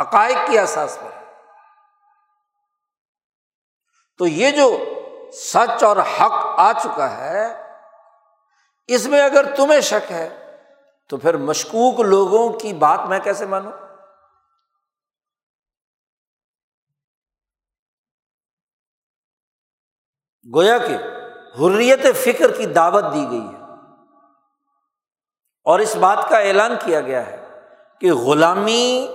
[0.00, 1.10] حقائق کی احساس پر۔
[4.18, 4.78] تو یہ جو
[5.32, 7.72] سچ اور حق آ چکا ہے،
[8.86, 10.56] اس میں اگر تمہیں شک ہے،
[11.08, 13.72] تو پھر مشکوک لوگوں کی بات میں کیسے مانوں؟
[20.54, 20.96] گویا کہ
[21.58, 23.63] حریت فکر کی دعوت دی گئی ہے۔
[25.64, 27.60] اور اس بات کا اعلان کیا گیا ہے
[28.00, 29.14] کہ غلامی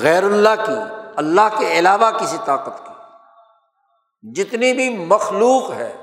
[0.00, 2.94] غیر اللہ کی، اللہ کے علاوہ کسی طاقت کی۔
[4.32, 5.96] جتنی بھی مخلوق ہے،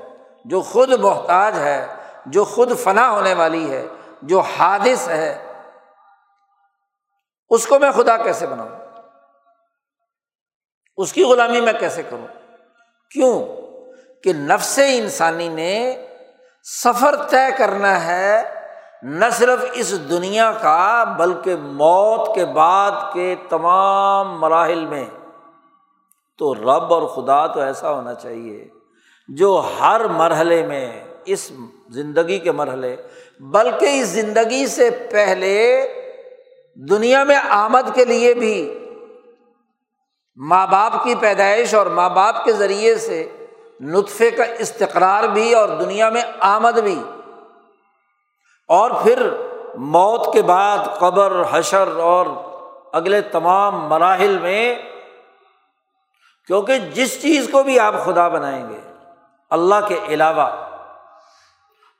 [0.44, 1.86] جو خود محتاج ہے،
[2.26, 3.86] جو خود فنا ہونے والی ہے،
[4.22, 5.52] جو حادث ہے،
[7.50, 8.70] اس کو میں خدا کیسے بناؤں؟
[10.96, 12.26] اس کی غلامی میں کیسے کروں؟
[13.10, 13.46] کیوں؟
[14.22, 16.06] کہ نفس انسانی نے
[16.64, 18.61] سفر طے کرنا ہے
[19.02, 25.04] نہ صرف اس دنیا کا بلکہ موت کے بعد کے تمام مراحل میں
[26.38, 28.68] تو رب اور خدا تو ایسا ہونا چاہیے
[29.28, 31.52] جو ہر مرحلے میں اس
[31.88, 32.96] زندگی کے مرحلے،
[33.40, 35.86] بلکہ اس زندگی سے پہلے
[36.74, 38.78] دنیا میں آمد کے لیے بھی
[40.36, 43.28] ماں باپ کی پیدائش اور ماں باپ کے ذریعے سے
[43.80, 47.02] نطفے کا استقرار بھی اور دنیا میں آمد بھی
[48.72, 49.30] اور پھر
[49.74, 52.26] موت کے بعد قبر، حشر اور
[52.92, 54.82] اگلے تمام مراحل میں،
[56.46, 58.80] کیونکہ جس چیز کو بھی آپ خدا بنائیں گے،
[59.50, 60.48] اللہ کے علاوہ،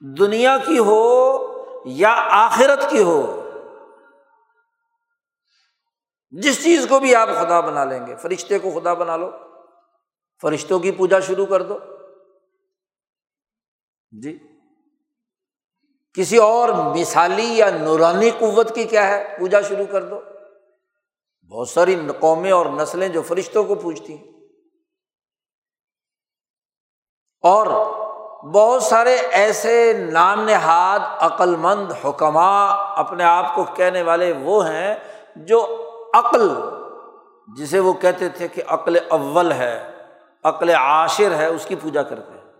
[0.01, 1.03] دنیا کی ہو
[1.85, 3.39] یا آخرت کی ہو،
[6.31, 9.31] جس چیز کو بھی آپ خدا بنا لیں گے، فرشتے کو خدا بنا لو،
[10.43, 11.79] فرشتوں کی پوجا شروع کر دو۔
[14.23, 14.52] جی۔
[16.15, 20.21] کسی اور مثالی یا نورانی قوت کی کیا ہے؟ پوجا شروع کر دو۔
[21.51, 24.33] بہت ساری قومیں اور نسلیں جو فرشتوں کو پوجتی ہیں۔
[27.41, 27.67] اور
[28.45, 34.95] بہت سارے ایسے نام نہاد عقل مند حکمہ اپنے آپ کو کہنے والے وہ ہیں
[35.37, 36.49] جو عقل،
[37.57, 39.93] جسے وہ کہتے تھے کہ عقل اول ہے،
[40.45, 42.53] عقل عاشر ہے، اس کی پوجا کرتے ہیں۔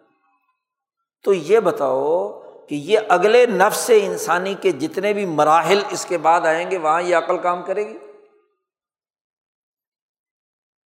[1.25, 2.42] تو یہ بتاؤ
[2.73, 7.03] کہ یہ اگلے نفس انسانی کے جتنے بھی مراحل اس کے بعد آئیں گے، وہاں
[7.03, 7.99] یہ عقل کام کرے گی؟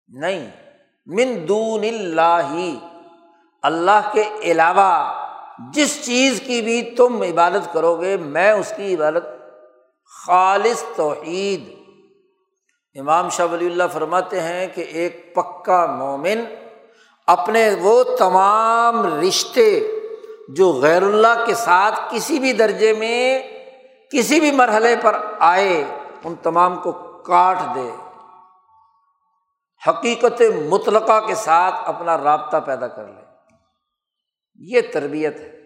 [0.08, 0.50] نہیں۔
[1.06, 2.74] من دون اللہ
[3.62, 5.12] اللہ کے علاوہ
[5.72, 9.24] جس چیز کی بھی تم عبادت کرو گے، میں اس کی عبادت،
[10.26, 11.74] خالص توحید۔
[13.00, 16.44] امام شاہ ولی اللہ فرماتے ہیں کہ ایک پکا مومن
[17.26, 19.93] اپنے وہ تمام رشتے
[20.48, 23.42] جو غیر اللہ کے ساتھ کسی بھی درجے میں
[24.12, 25.85] کسی بھی مرحلے پر آئے،
[26.24, 27.90] ان تمام کو کاٹ دے۔
[29.88, 33.20] حقیقت مطلقہ کے ساتھ اپنا رابطہ پیدا کر لے۔
[34.54, 35.61] یہ تربیت ہے۔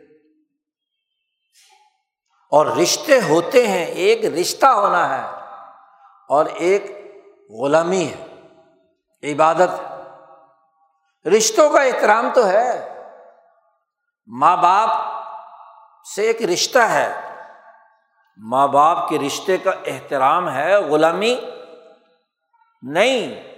[2.51, 5.37] اور رشتے ہوتے ہیں، ایک رشتہ ہونا ہے
[6.29, 6.85] اور ایک
[7.51, 8.27] غلامی ہے،
[9.33, 9.93] عبادت
[11.27, 12.95] رشتوں کا احترام تو ہے۔
[14.33, 14.88] ماں باپ
[16.14, 17.37] سے ایک رشتہ ہے۔
[18.37, 21.41] ماں باپ کے رشتے کا احترام ہے، غلامی
[22.83, 23.49] نہیں۔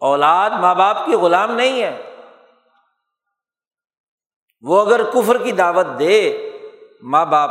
[0.00, 2.16] اولاد ماں باپ کی غلام نہیں ہے۔
[4.62, 6.50] وہ اگر کفر کی دعوت دے
[7.02, 7.50] ماں باپ،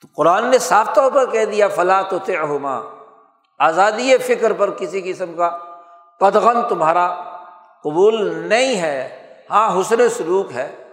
[0.00, 2.80] تو قرآن نے صاف طور پر کہہ دیا فلاں تو تہما
[3.58, 5.58] آزادی فکر پر کسی قسم کا
[6.20, 7.14] قدغن تمہارا
[7.84, 10.84] قبول نہیں ہے۔ ہاں حسن سلوک ہے۔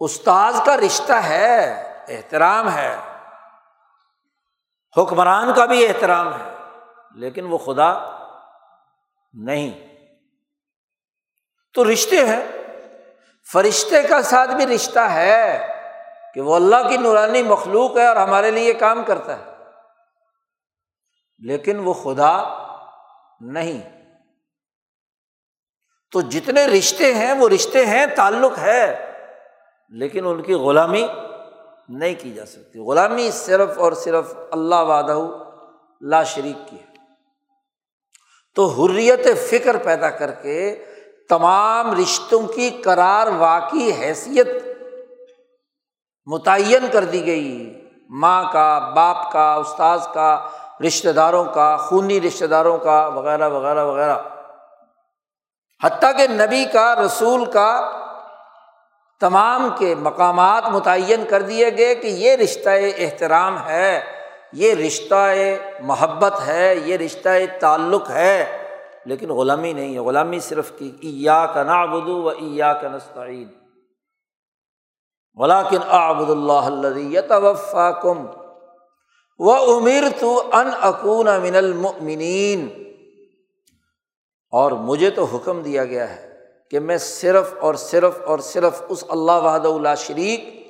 [0.00, 2.96] استاذ کا رشتہ ہے، احترام ہے۔
[4.96, 6.52] حکمران کا بھی احترام ہے،
[7.14, 8.18] لیکن وہ خدا
[9.32, 9.96] نہیں۔
[11.74, 12.46] تو رشتے ہیں۔
[13.52, 15.66] فرشتے کا ساتھ بھی رشتہ ہے
[16.34, 19.44] کہ وہ اللہ کی نورانی مخلوق ہے اور ہمارے لیے کام کرتا ہے،
[21.38, 22.42] لیکن وہ خدا
[23.40, 23.99] نہیں۔
[26.12, 29.10] تو جتنے رشتے ہیں وہ رشتے ہیں، تعلق ہے۔
[29.88, 31.06] لیکن ان کی غلامی
[31.88, 35.18] نہیں کی جا سکتی۔ غلامی صرف اور صرف اللہ وعدہ
[36.00, 36.84] لا شریک کی ہے۔
[38.54, 40.84] تو حریت فکر پیدا کر کے
[41.28, 44.48] تمام رشتوں کی کرار واقعی حیثیت
[46.26, 50.48] متعین کر دی گئی۔ ماں کا، باپ کا، استاذ کا،
[50.86, 54.18] رشتہ داروں کا، خونی رشتہ داروں کا، وغیرہ وغیرہ وغیرہ۔
[55.84, 57.90] حتیٰ کہ نبی کا رسول کا
[59.20, 64.00] تمام کے مقامات متعین کر دیے گئے کہ یہ رشتہ احترام ہے،
[64.52, 65.30] یہ رشتہ
[65.80, 67.28] محبت ہے، یہ رشتہ
[67.60, 68.58] تعلق ہے۔
[69.04, 73.48] لیکن غلامی نہیں ہے، غلامی صرف کی ایا کا نابدو و ایا کا نستعین۔
[75.34, 78.26] ولاکن آبد اللہ وفا کم
[79.38, 82.89] و امیر تو ان اکون من المنین
[84.50, 89.04] اور مجھے تو حکم دیا گیا ہے کہ میں صرف اور صرف اور صرف اس
[89.08, 90.60] اللہ وحد اللہ شریک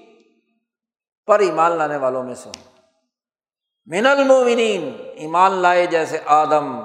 [1.26, 2.70] پر ایمان لانے والوں میں سے ہوں۔
[3.86, 6.80] من المومنین ایمان لائے جیسے آدم،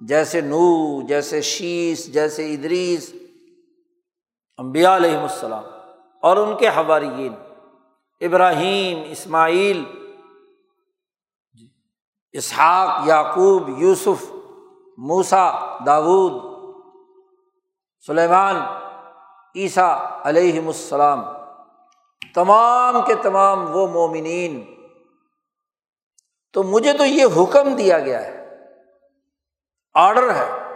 [0.00, 3.14] جیسے نو جیسے شیش جیسے ادریس
[4.56, 5.64] امبیا علیہم السلام
[6.22, 7.34] اور ان کے حوارین
[8.20, 9.84] ابراہیم، اسماعیل
[11.52, 11.68] جی،
[12.32, 14.32] اسحاق، یعقوب، یوسف
[14.96, 16.56] موسا داود
[18.06, 18.56] سلیمان،
[19.56, 21.24] عیسیٰ علیہم السلام۔
[22.34, 24.74] تمام کے تمام وہ مومنین۔
[26.52, 28.58] تو مجھے تو یہ حکم دیا گیا ہے
[29.94, 30.74] آڈر ہے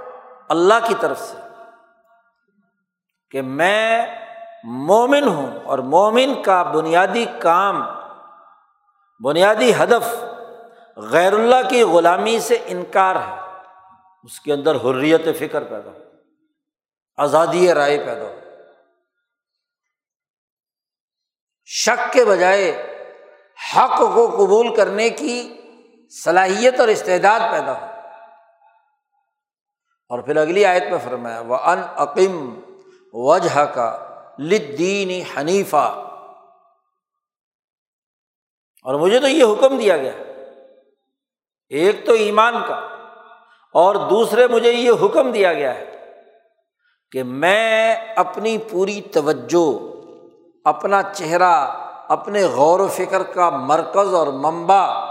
[0.49, 1.37] اللہ کی طرف سے
[3.31, 4.07] کہ میں
[4.65, 7.83] مومن ہوں اور مومن کا بنیادی کام،
[9.25, 10.25] بنیادی ہدف
[10.97, 13.50] غیر اللہ کی غلامی سے انکار ہے۔
[14.25, 15.99] اس کے اندر حریت فکر پیدا ہو،
[17.17, 18.41] آزادی رائے پیدا ہو۔
[21.65, 22.87] شک کے بجائے
[23.77, 25.61] حق کو قبول کرنے کی
[26.25, 27.87] صلاحیت اور استعداد پیدا ہو۔
[30.09, 32.61] اور پھر اگلی آیت میں فرمایا وہ ان عقیم
[33.13, 34.07] وجہ کا
[34.39, 36.07] لدینی حنیفہ
[38.83, 40.13] اور مجھے تو یہ حکم دیا گیا
[41.69, 43.00] ایک تو ایمان کا۔
[43.75, 46.15] اور دوسرے مجھے یہ حکم دیا گیا ہے
[47.13, 49.69] کہ میں اپنی پوری توجہ،
[50.65, 51.53] اپنا چہرہ،
[52.09, 55.05] اپنے غور و فکر کا مرکز اور منبع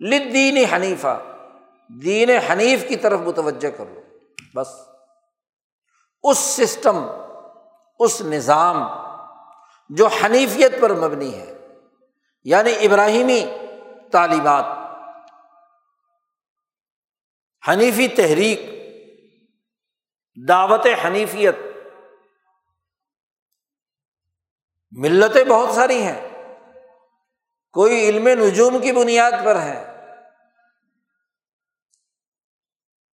[0.00, 1.18] لدینی حنیفہ،
[2.04, 4.00] دین حنیف کی طرف متوجہ کر لو
[4.54, 4.68] بس۔
[6.22, 7.06] اس سسٹم،
[7.98, 8.82] اس نظام
[9.90, 11.54] جو حنیفیت پر مبنی ہے
[12.44, 13.44] یعنی ابراہیمی
[14.12, 14.64] تعلیمات
[17.68, 18.60] حنیفی تحریک،
[20.48, 21.56] دعوت حنیفیت۔
[24.90, 26.28] ملتیں بہت ساری ہیں۔
[27.72, 29.84] کوئی علم نجوم کی بنیاد پر ہے۔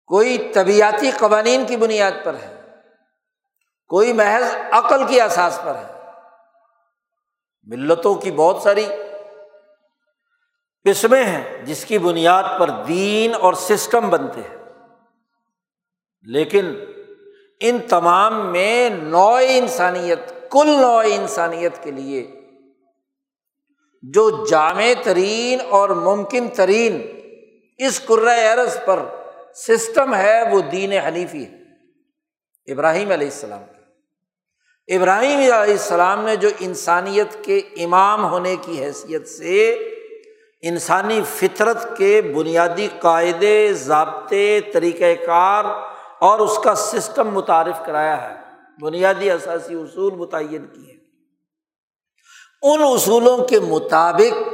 [0.07, 2.61] کوئی طبیعتی قوانین کی بنیاد پر ہے۔
[3.89, 5.95] کوئی محض عقل کی احساس پر ہے۔
[7.63, 8.87] ملتوں کی بہت ساری
[10.85, 14.57] قسمیں ہیں جس کی بنیاد پر دین اور سسٹم بنتے ہیں۔
[16.23, 16.75] لیکن
[17.61, 22.31] ان تمام میں نو انسانیت، کل نو انسانیت کے لیے
[24.03, 27.03] جو جامع ترین اور ممکن ترین
[27.79, 28.99] اس ارض پر
[29.55, 31.65] سسٹم ہے، وہ دین حنیفی ہے۔
[32.73, 33.75] ابراہیم علیہ السلام کے
[34.97, 39.91] ابراہیم علیہ السلام نے جو انسانیت کے امام ہونے کی حیثیت سے
[40.69, 45.65] انسانی فطرت کے بنیادی قاعدے، ضابطے طریقۂ کار
[46.19, 48.35] اور اس کا سسٹم متعارف کرایا ہے۔
[48.81, 50.95] بنیادی اثاثی اصول متعین کیے
[52.63, 54.49] ان اصولوں کے مطابق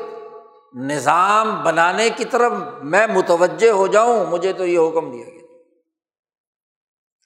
[0.74, 2.52] نظام بنانے کی طرف
[2.82, 5.40] میں متوجہ ہو جاؤں، مجھے تو یہ حکم دیا گیا۔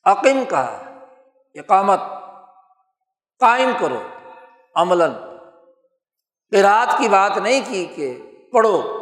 [0.05, 1.01] عقیم کہا
[1.55, 2.01] اقامت،
[3.41, 4.03] قائم کرو،
[4.75, 5.13] عملاً۔
[6.63, 8.19] رات کی بات نہیں کی کہ
[8.55, 9.01] پڑھو۔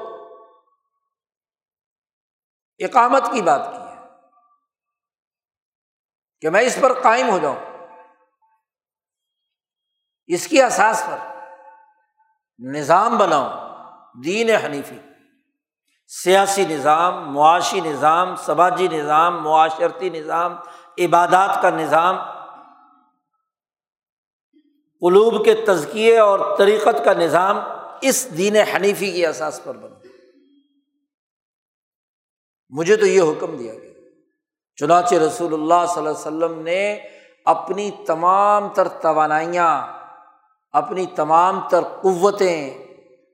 [2.78, 3.96] اقامت کی بات کی ہے
[6.40, 7.56] کہ میں اس پر قائم ہو جاؤں۔
[10.26, 11.18] اس کی احساس پر
[12.58, 13.50] نظام بناؤں،
[14.24, 14.98] دین حنیفی۔
[16.06, 20.56] سیاسی نظام، معاشی نظام، سماجی نظام، معاشرتی نظام،
[20.98, 22.16] عبادات کا نظام۔
[25.00, 29.96] قلوب کے تزکیے اور طریقت کا نظام۔ اس دین حنیفی کی احساس پر بنا
[32.70, 33.90] مجھے تو یہ حکم دیا گیا۔
[34.76, 37.08] چنانچہ رسول اللہ صلی اللہ علیہ وسلم نے
[37.44, 40.02] اپنی تمام تر توانائیاں،
[40.72, 42.86] اپنی تمام تر قوتیں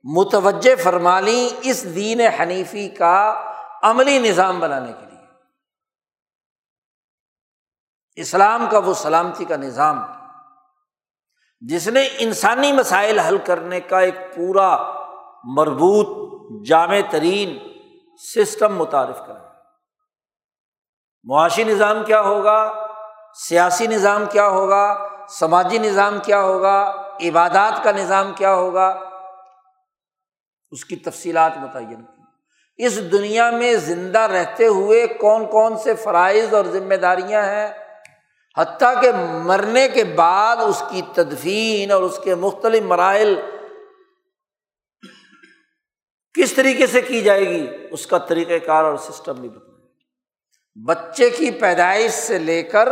[0.04, 3.44] متوجہ فرما لیں اس دین حنیفی کا
[3.82, 5.24] عملی نظام بنانے کے لیے۔
[8.14, 10.17] اسلام کا وہ سلامتی کا نظام۔
[11.60, 14.76] جس نے انسانی مسائل حل کرنے کا ایک پورا
[15.44, 16.28] مربوط
[16.66, 17.58] جامع ترین
[18.34, 19.48] سسٹم متعارف کرا
[21.24, 22.86] معاشی نظام کیا ہوگا؟
[23.48, 26.92] سیاسی نظام کیا ہوگا؟ سماجی نظام کیا ہوگا؟
[27.24, 29.00] عبادات کا نظام کیا ہوگا؟
[30.70, 32.22] اس کی تفصیلات متعین کی۔
[32.76, 37.87] اس دنیا میں زندہ رہتے ہوئے کون کون سے فرائض اور ذمہ داریاں ہیں؟
[38.58, 43.34] حتیٰ کہ مرنے کے بعد اس کی تدفین اور اس کے مختلف مراحل
[46.34, 49.78] کس طریقے سے کی جائے گی، اس کا طریقۂ کار اور سسٹم بھی بتائیں
[50.86, 52.88] بچے کی پیدائش سے لے کر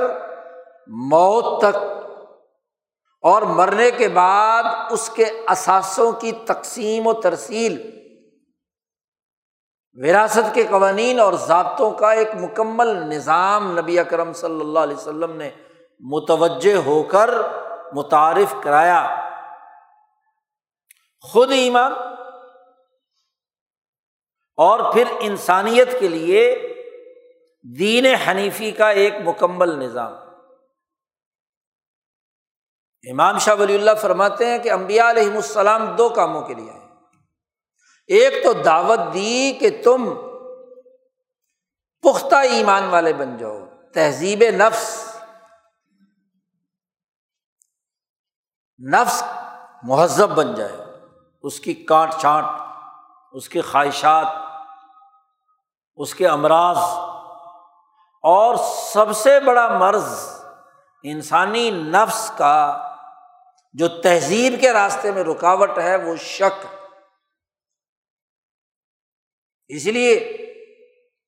[0.87, 1.77] موت تک
[3.23, 7.96] اور مرنے کے بعد اس کے اثاثوں کی تقسیم و ترسیل
[10.03, 15.37] وراثت کے قوانین اور ضابطوں کا ایک مکمل نظام نبی اکرم صلی اللہ علیہ وسلم
[15.37, 15.51] نے
[16.01, 17.31] متوجہ ہو کر
[17.93, 19.31] متعارف کرایا۔
[21.21, 21.93] خود ایمان
[24.57, 26.73] اور پھر انسانیت کے لیے
[27.79, 30.13] دین حنیفی کا ایک مکمل نظام۔
[33.11, 36.86] امام شاہ ولی اللہ فرماتے ہیں کہ امبیا علیہم السلام دو کاموں کے لیے آئے۔
[38.07, 40.15] ایک تو دعوت دی کہ تم
[42.03, 43.59] پختہ ایمان والے بن جاؤ،
[43.95, 45.17] تہذیب نفس۔
[48.93, 49.23] نفس
[49.83, 50.77] مہذب بن جائے،
[51.43, 52.47] اس کی کاٹ چھانٹ،
[53.33, 54.27] اس کی خواہشات،
[55.97, 56.77] اس کے امراض۔
[58.23, 58.57] اور
[58.93, 60.37] سب سے بڑا مرض
[61.03, 62.83] انسانی نفس کا
[63.73, 66.76] جو تہذیب کے راستے میں رکاوٹ ہے، وہ شک۔
[69.69, 70.37] اس لیے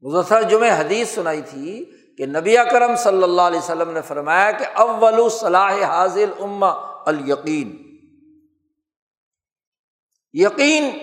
[0.00, 1.84] مظفر جمعہ حدیث سنائی تھی
[2.16, 6.68] کہ نبی کرم صلی اللہ علیہ وسلم نے فرمایا کہ اول صلاح حاضل اما
[7.06, 7.98] الیقین۔
[10.32, 10.98] یقین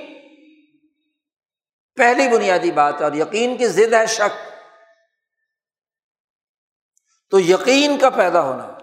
[1.95, 4.51] پہلی بنیادی بات ہے اور یقین کی ضد ہے شک۔
[7.29, 8.77] تو یقین کا پیدا ہونا۔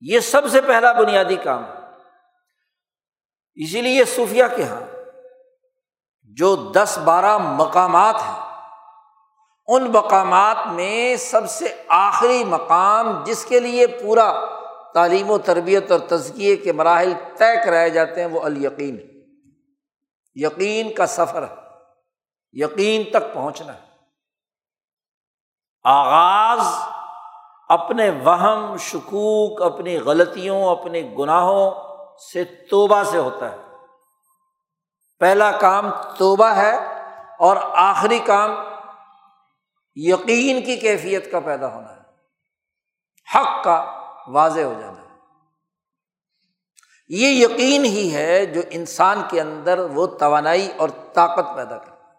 [0.00, 1.64] یہ سب سے پہلا بنیادی کام
[3.54, 4.87] اسی لیے صوفیہ کے یہاں
[6.38, 8.40] جو دس بارہ مقامات ہیں،
[9.66, 14.32] ان مقامات میں سب سے آخری مقام جس کے لیے پورا
[14.94, 18.98] تعلیم و تربیت اور تزکیے کے مراحل طے کرائے جاتے ہیں، وہ الیقین
[20.34, 21.54] یقین کا سفر ہے،
[22.52, 23.88] یقین تک پہنچنا ہے۔
[25.84, 26.60] آغاز
[27.68, 31.70] اپنے وہم، شکوک، اپنی غلطیوں، اپنے گناہوں
[32.32, 33.67] سے توبہ سے ہوتا ہے۔
[35.18, 36.76] پہلا کام توبہ ہے
[37.38, 38.50] اور آخری کام
[39.94, 41.98] یقین کی کیفیت کا پیدا ہونا ہے۔
[43.34, 45.08] حق کا واضح ہو جانا ہے۔
[47.08, 52.12] یہ یقین ہی ہے جو انسان کے اندر وہ توانائی اور طاقت پیدا کرتا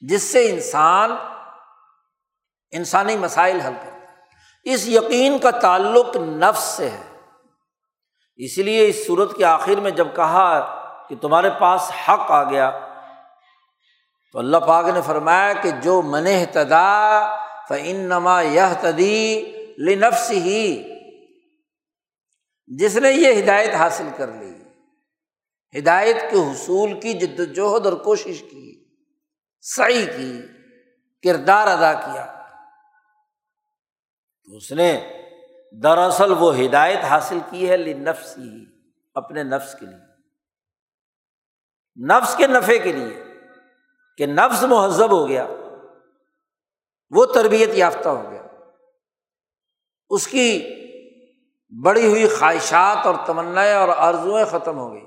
[0.00, 1.16] جس سے انسان
[2.70, 3.94] انسانی مسائل حل کرتا
[4.64, 7.20] اس یقین کا تعلق نفس سے ہے۔
[8.36, 12.80] اس لیے اس صورت کے آخر میں جب کہا کہ تمہارے پاس حق آ گیا۔
[14.32, 17.36] تو اللہ پاک نے فرمایا کہ جو من تدا
[17.68, 19.44] فن نما یہ تدی
[19.78, 20.94] لنفس ہی
[22.66, 24.54] جس نے یہ ہدایت حاصل کر لی،
[25.78, 28.84] ہدایت کے حصول کی، جد وجہد اور کوشش کی
[29.60, 30.40] صحیح کی،
[31.22, 32.42] کردار ادا کیا۔
[34.44, 35.12] تو اس نے
[35.82, 38.64] دراصل وہ ہدایت حاصل کی ہے نفس ہی
[39.14, 40.13] اپنے نفس کے لیے۔
[41.96, 43.22] نفس کے نفے کے لیے
[44.16, 45.46] کہ نفس مہذب ہو گیا،
[47.10, 48.42] وہ تربیت یافتہ ہو گیا۔
[50.08, 50.48] اس کی
[51.84, 55.06] بڑی ہوئی خواہشات اور تمنائیں اور آرزوئیں ختم ہو گئی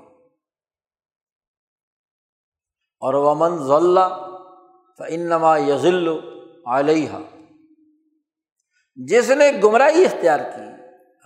[3.02, 4.08] اور ومن ضلع
[5.00, 6.08] انما یزل
[6.66, 7.18] علیہ
[8.94, 10.68] جس نے گمراہی اختیار کی،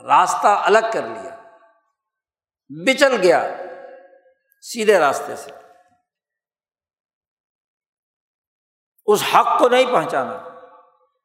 [0.07, 1.37] راستہ الگ کر لیا،
[2.71, 3.43] بچل گیا
[4.63, 5.51] سیدھے راستے سے۔
[9.07, 10.39] اس حق کو نہیں پہنچانا۔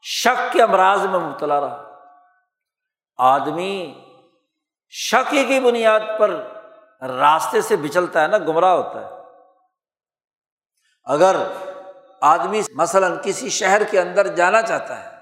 [0.04, 2.00] شک کے امراض میں مبتلا رہا۔
[3.18, 4.04] آدمی
[4.90, 6.30] شک کی بنیاد پر
[7.02, 9.10] راستے سے بچلتا ہے نا، گمراہ ہوتا ہے۔
[11.04, 11.36] اگر
[12.22, 15.18] آدمی مثلاً کسی شہر کے اندر جانا چاہتا ہے،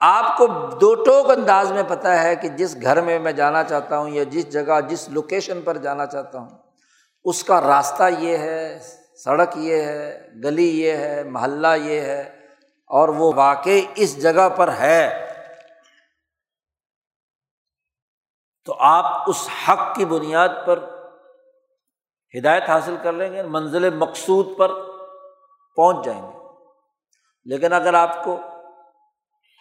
[0.00, 0.46] آپ کو
[0.80, 4.22] دو ٹوک انداز میں پتہ ہے کہ جس گھر میں میں جانا چاہتا ہوں یا
[4.22, 6.61] جس جگہ، جس لوکیشن پر جانا چاہتا ہوں۔
[7.24, 8.78] اس کا راستہ یہ ہے،
[9.24, 12.20] سڑک یہ ہے، گلی یہ ہے، محلہ یہ ہے،
[12.86, 15.28] اور وہ واقعی اس جگہ پر ہے۔
[18.64, 20.78] تو آپ اس حق کی بنیاد پر
[22.38, 24.70] ہدایت حاصل کر لیں گے، منزل مقصود پر
[25.76, 26.38] پہنچ جائیں گے۔
[27.44, 28.40] لیکن اگر آپ کو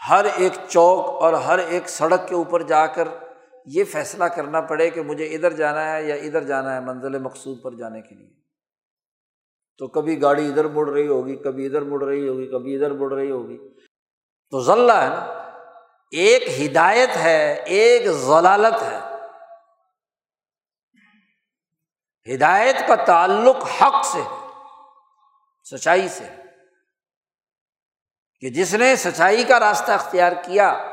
[0.09, 3.07] ہر ایک چوک اور ہر ایک سڑک کے اوپر جا کر
[3.66, 7.62] یہ فیصلہ کرنا پڑے کہ مجھے ادھر جانا ہے یا ادھر جانا ہے منزل مقصود
[7.62, 8.30] پر جانے کے لیے۔
[9.78, 13.14] تو کبھی گاڑی ادھر مڑ رہی ہوگی، کبھی ادھر مڑ رہی ہوگی، کبھی ادھر مڑ
[13.14, 13.57] رہی ہوگی۔
[14.49, 15.26] تو ذلہ ہے نا،
[16.12, 18.99] ایک ہدایت ہے، ایک ضلالت ہے۔
[22.36, 24.47] ہدایت کا تعلق حق سے ہے،
[25.78, 26.24] سچائی سے
[28.39, 30.90] کہ جس نے سچائی کا راستہ اختیار کیا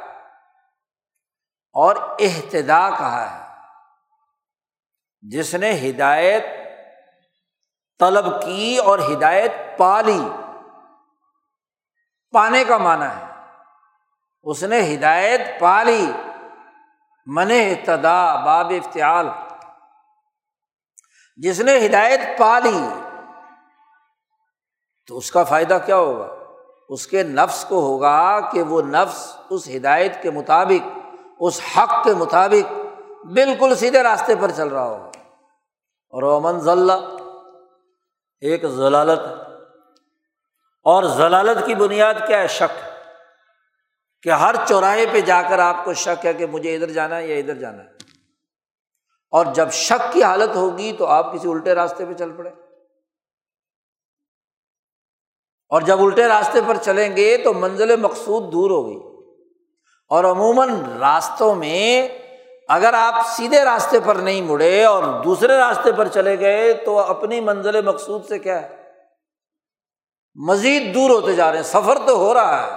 [1.78, 3.54] اور احتدا کہا ہے۔
[5.20, 6.44] جس نے ہدایت
[7.98, 10.28] طلب کی اور ہدایت پالی
[12.34, 13.24] پانے کا مانا ہے۔
[14.42, 16.12] اس نے ہدایت پالی
[17.26, 19.28] من احتدا باب افتعال۔
[21.36, 22.88] جس نے ہدایت پالی
[25.06, 26.28] تو اس کا فائدہ کیا ہوگا؟
[26.88, 30.97] اس کے نفس کو ہوگا کہ وہ نفس اس ہدایت کے مطابق
[31.40, 32.72] اس حق کے مطابق
[33.26, 35.08] بالکل سیدھے راستے پر چل رہا ہوگا
[36.08, 37.00] اور امن ضلع
[38.40, 39.20] ایک ضلالت
[40.82, 42.88] اور ضلالت کی بنیاد کیا ہے؟ شک۔
[44.22, 47.26] کہ ہر چوراہے پہ جا کر آپ کو شک ہے کہ مجھے ادھر جانا ہے
[47.26, 47.90] یا ادھر جانا ہے۔
[49.30, 52.50] اور جب شک کی حالت ہوگی تو آپ کسی الٹے راستے پہ چل پڑے۔
[55.68, 59.17] اور جب الٹے راستے پر چلیں گے تو منزل مقصود دور ہو گئی
[60.08, 62.08] اور عموماً راستوں میں
[62.68, 67.40] اگر آپ سیدھے راستے پر نہیں مڑے اور دوسرے راستے پر چلے گئے تو اپنی
[67.40, 68.78] منزل مقصود سے کیا ہے؟
[70.34, 72.70] مزید دور ہوتے جا رہے ہیں۔ سفر تو ہو رہا ہے،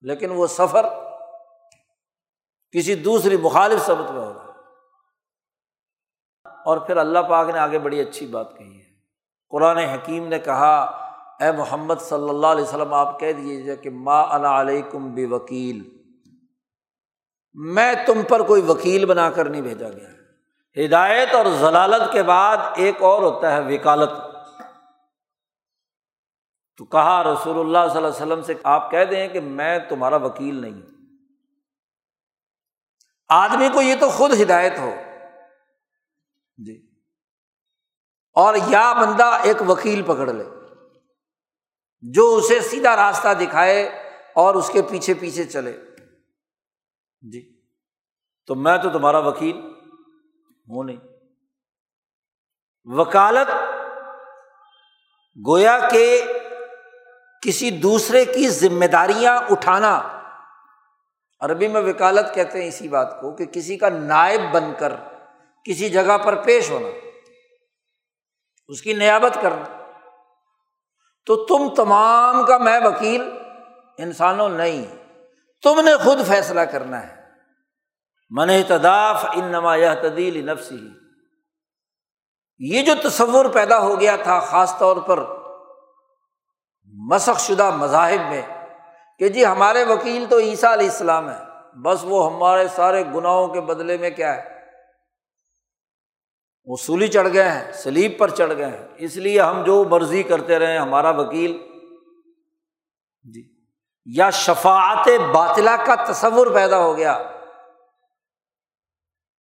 [0.00, 0.86] لیکن وہ سفر
[2.72, 4.50] کسی دوسری مخالف سبق میں ہو رہا ہے۔
[6.64, 8.84] اور پھر اللہ پاک نے آگے بڑی اچھی بات کہی ہے۔
[9.50, 10.80] قرآن حکیم نے کہا،
[11.40, 15.93] اے محمد صلی اللہ علیہ وسلم، آپ کہہ دیجیے کہ ما انا علیکم بے وکیل
[17.54, 20.08] میں تم پر کوئی وکیل بنا کر نہیں بھیجا گیا۔
[20.86, 24.10] ہدایت اور ضلالت کے بعد ایک اور ہوتا ہے وکالت۔
[26.76, 30.16] تو کہا رسول اللہ صلی اللہ علیہ وسلم سے، آپ کہہ دیں کہ میں تمہارا
[30.16, 31.16] وکیل نہیں۔ ہوں
[33.28, 34.94] آدمی کو یہ تو خود ہدایت ہو۔
[36.56, 36.90] جی۔
[38.32, 40.44] اور یا بندہ ایک وکیل پکڑ لے،
[42.00, 43.82] جو اسے سیدھا راستہ دکھائے
[44.34, 45.93] اور اس کے پیچھے پیچھے چلے۔
[47.32, 47.60] جی۔
[48.46, 49.56] تو میں تو تمہارا وکیل
[50.68, 50.96] ہوں نہیں۔
[52.84, 53.50] وکالت
[55.46, 56.22] گویا کہ
[57.42, 60.20] کسی دوسرے کی ذمہ داریاں اٹھانا۔
[61.40, 64.92] عربی میں وکالت کہتے ہیں اسی بات کو کہ کسی کا نائب بن کر
[65.64, 66.88] کسی جگہ پر پیش ہونا۔
[68.68, 69.92] اس کی نیابت کرنا۔
[71.26, 73.22] تو تم تمام کا میں وکیل
[73.98, 75.03] انسانوں نہیں۔
[75.64, 77.24] تم نے خود فیصلہ کرنا ہے۔
[78.30, 80.88] من تداف ان نما یہ تدیل نفسی
[82.58, 85.18] یہ جو تصور پیدا ہو گیا تھا خاص طور پر
[86.86, 88.42] مسخ شدہ مذاہب میں
[89.18, 91.38] کہ جی ہمارے وکیل تو عیسیٰ علیہ السلام ہے
[91.82, 94.54] بس وہ ہمارے سارے گناہوں کے بدلے میں کیا ہے؟
[96.64, 100.22] وہ سولی چڑھ گئے ہیں، سلیب پر چڑھ گئے ہیں۔ اس لیے ہم جو مرضی
[100.22, 101.73] کرتے رہے ہمارا وکیل
[104.04, 107.22] یا شفاعت باطلا کا تصور پیدا ہو گیا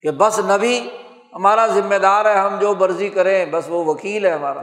[0.01, 0.89] کہ بس نبی
[1.33, 4.61] ہمارا ذمہ دار ہے، ہم جو مرضی کریں، بس وہ وکیل ہے ہمارا۔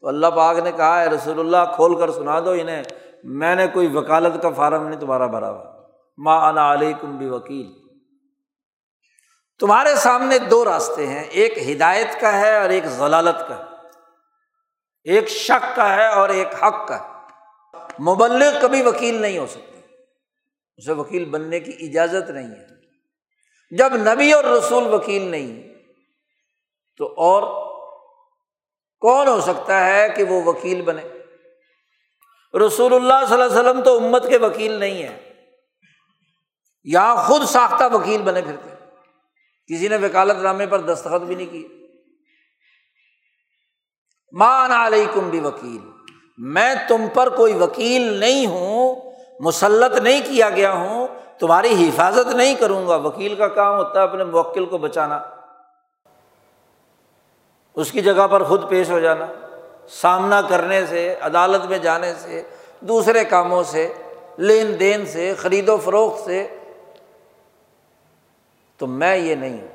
[0.00, 2.82] تو اللہ پاک نے کہا ہے رسول اللہ، کھول کر سنا دو انہیں۔
[3.24, 5.64] میں نے کوئی وکالت کا فارم نہیں تمہارا بھرا ہوا۔
[6.18, 7.72] ماں انا علیکم بھی وکیل
[9.60, 13.64] تمہارے سامنے دو راستے ہیں۔ ایک ہدایت کا ہے اور ایک ضلالت کا۔ ہے
[15.04, 17.13] ایک شک کا ہے اور ایک حق کا۔ ہے
[17.98, 19.80] مبلغ کبھی وکیل نہیں ہو سکتے۔
[20.76, 22.66] اسے وکیل بننے کی اجازت نہیں ہے۔
[23.70, 25.74] جب نبی اور رسول وکیل نہیں
[26.96, 27.42] تو اور
[29.00, 31.02] کون ہو سکتا ہے کہ وہ وکیل بنے؟
[32.66, 35.32] رسول اللہ صلی اللہ علیہ وسلم تو امت کے وکیل نہیں ہے
[36.84, 38.68] یہاں خود ساختہ وکیل بنے پھرتے۔
[39.66, 41.68] کسی نے وکالت نامے پر دستخط بھی نہیں کی
[44.32, 45.93] مان علیکم بھی وکیل
[46.36, 48.94] میں تم پر کوئی وکیل نہیں ہوں،
[49.40, 51.06] مسلط نہیں کیا گیا ہوں،
[51.38, 55.20] تمہاری حفاظت نہیں کروں گا۔ وکیل کا کام ہوتا ہے اپنے موکل کو بچانا۔
[57.74, 59.26] اس کی جگہ پر خود پیش ہو جانا،
[59.88, 62.42] سامنا کرنے سے، عدالت میں جانے سے،
[62.80, 63.92] دوسرے کاموں سے،
[64.38, 66.48] لین دین سے، خرید و فروخت سے۔
[68.78, 69.68] تو میں یہ نہیں ہوں۔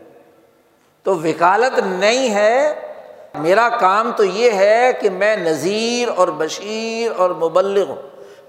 [1.04, 2.89] تو وکالت نہیں ہے
[3.36, 7.96] میرا کام تو یہ ہے کہ میں نذیر اور بشیر اور مبلغ ہوں۔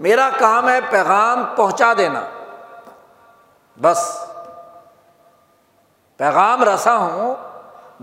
[0.01, 2.23] میرا کام ہے پیغام پہنچا دینا۔
[3.81, 4.27] بس۔
[6.17, 7.35] پیغام رسا ہوں،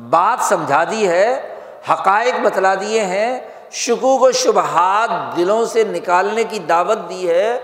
[0.10, 1.56] بات سمجھا دی ہے،
[1.90, 3.40] حقائق بتلا دیے ہیں،
[3.72, 7.62] شکوک و شبہات دلوں سے نکالنے کی دعوت دی ہے،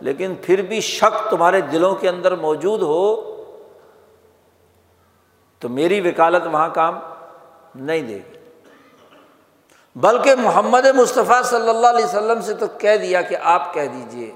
[0.00, 3.16] لیکن پھر بھی شک تمہارے دلوں کے اندر موجود ہو،
[5.58, 6.98] تو میری وکالت وہاں کام
[7.74, 8.31] نہیں دے گی۔
[9.96, 14.32] بلکہ محمد مصطفیٰ صلی اللہ علیہ وسلم سے تو کہہ دیا کہ آپ کہہ دیجیے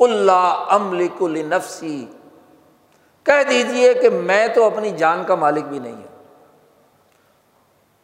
[0.00, 2.06] اللہ امل کل نفسی
[3.24, 6.24] کہہ دیجیے کہ میں تو اپنی جان کا مالک بھی نہیں ہوں۔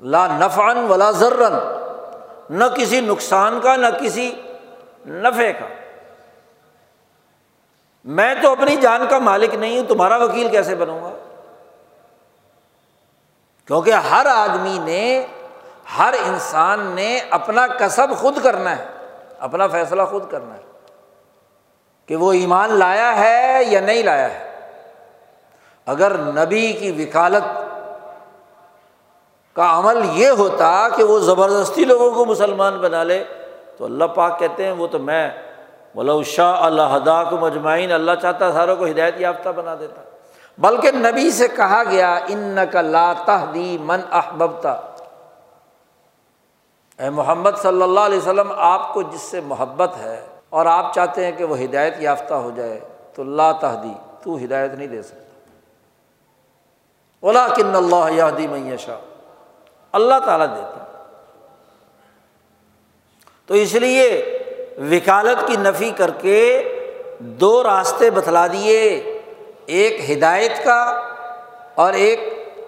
[0.01, 1.53] لا نفعن ولا ذرن
[2.51, 4.43] نہ کسی نقصان کا، نہ کسی
[5.07, 5.67] نفے کا۔
[8.05, 11.11] میں تو اپنی جان کا مالک نہیں ہوں، تمہارا وکیل کیسے بنوں گا؟
[13.67, 15.27] کیونکہ ہر آدمی نے
[15.89, 18.85] ہر انسان نے اپنا کسب خود کرنا ہے،
[19.39, 20.67] اپنا فیصلہ خود کرنا ہے
[22.09, 24.47] کہ وہ ایمان لایا ہے یا نہیں لایا ہے۔
[25.87, 27.47] اگر نبی کی وکالت
[29.57, 33.25] کا عمل یہ ہوتا کہ وہ زبردستی لوگوں کو مسلمان بنا لے،
[33.79, 35.31] تو اللہ پاک کہتے ہیں وہ تو میں
[35.95, 40.03] بولو شاہ اللہ ہدا کو مجمعین اللہ چاہتا ساروں کو ہدایت یافتہ بنا دیتا۔
[40.59, 43.13] بلکہ نبی سے کہا گیا ان کا لا
[43.55, 44.75] دی من احبتا
[46.99, 51.25] اے محمد صلی اللہ علیہ وسلم، آپ کو جس سے محبت ہے اور آپ چاہتے
[51.25, 52.79] ہیں کہ وہ ہدایت یافتہ ہو جائے،
[53.15, 53.93] تو اللہ تحدی
[54.23, 55.23] تو ہدایت نہیں دے سکتا۔
[57.23, 58.99] اولا کن اللہ یادی معیشہ
[59.93, 60.85] اللہ تعالیٰ دیتا
[63.47, 64.09] تو اس لیے
[64.91, 66.41] وکالت کی نفی کر کے
[67.19, 68.81] دو راستے بتلا دیے،
[69.67, 70.81] ایک ہدایت کا
[71.75, 72.21] اور ایک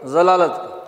[0.05, 0.80] ضلالت کا۔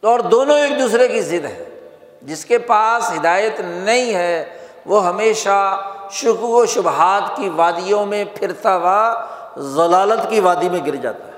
[0.00, 1.88] تو اور دونوں ایک دوسرے کی ضد ہے
[2.22, 8.76] جس کے پاس ہدایت نہیں ہے، وہ ہمیشہ شک و شبہات کی وادیوں میں پھرتا
[8.76, 9.26] ہوا،
[9.56, 11.30] ضلالت کی وادی میں گر جاتا ہے۔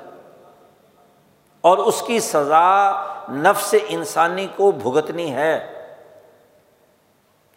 [1.60, 2.92] اور اس کی سزا
[3.28, 5.72] نفس انسانی کو بھگتنی ہے۔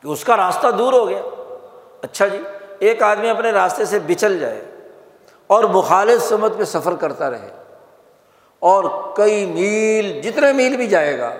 [0.02, 1.22] کہ اس کا راستہ دور ہو گیا۔
[2.02, 2.42] اچھا جی
[2.80, 4.66] ایک آدمی اپنے راستے سے بچل جائے
[5.48, 7.65] اور مخالف سمت پہ سفر کرتا رہے۔
[8.60, 11.34] اور کئی میل، جتنے میل بھی جائے گا،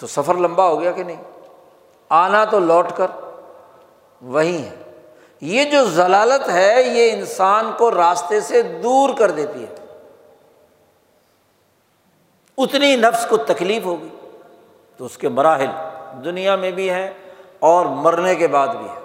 [0.00, 1.22] تو سفر لمبا ہو گیا کہ نہیں؟
[2.08, 3.06] آنا تو لوٹ کر
[4.22, 4.70] وہی ہے۔
[5.40, 9.74] یہ جو ضلالت ہے، یہ انسان کو راستے سے دور کر دیتی ہے۔
[12.58, 14.08] اتنی نفس کو تکلیف ہوگی
[14.96, 15.66] تو اس کے مراحل
[16.24, 17.10] دنیا میں بھی ہیں
[17.58, 19.03] اور مرنے کے بعد بھی ہے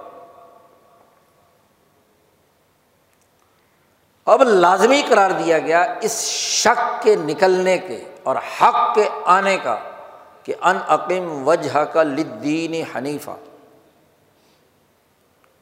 [4.30, 9.76] اب لازمی قرار دیا گیا اس شک کے نکلنے کے اور حق کے آنے کا
[10.44, 13.32] کہ ان عقیم وجہ کا لدین حنیفہ،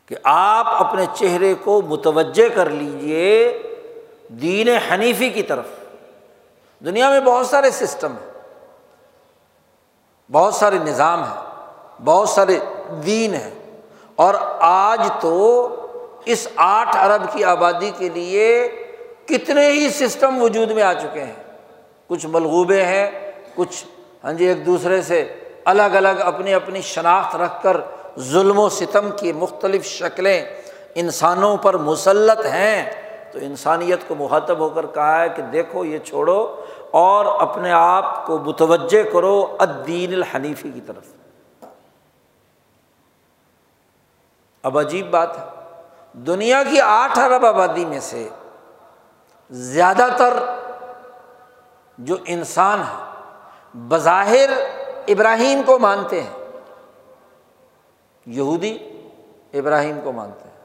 [0.05, 3.57] کہ آپ اپنے چہرے کو متوجہ کر لیجیے
[4.41, 5.65] دین حنیفی کی طرف۔
[6.81, 8.29] دنیا میں بہت سارے سسٹم ہیں،
[10.29, 12.59] بہت سارے نظام ہیں، بہت سارے
[13.05, 13.49] دین ہیں،
[14.15, 15.67] اور آج تو
[16.27, 18.67] اس آٹھ ارب کی آبادی کے لیے
[19.25, 21.33] کتنے ہی سسٹم وجود میں آ چکے ہیں۔
[22.07, 23.85] کچھ ملغوبے ہیں، کچھ
[24.23, 25.33] ہاں جی ایک دوسرے سے
[25.65, 27.77] الگ الگ اپنی اپنی شناخت رکھ کر
[28.19, 30.45] ظلم و ستم کی مختلف شکلیں
[30.95, 32.91] انسانوں پر مسلط ہیں۔
[33.31, 36.55] تو انسانیت کو مخاطب ہو کر کہا ہے کہ دیکھو، یہ چھوڑو
[36.91, 41.03] اور اپنے آپ کو متوجہ کرو الدین الحنیفی کی طرف۔
[44.63, 45.56] اب عجیب بات ہے۔
[46.25, 48.27] دنیا کی آٹھ ارب آبادی میں سے
[49.51, 50.33] زیادہ تر
[51.97, 53.05] جو انسان ہے
[53.87, 54.49] بظاہر
[55.07, 56.33] ابراہیم کو مانتے ہیں،
[58.25, 58.77] یہودی
[59.53, 60.55] ابراہیم کو مانتے ہیں،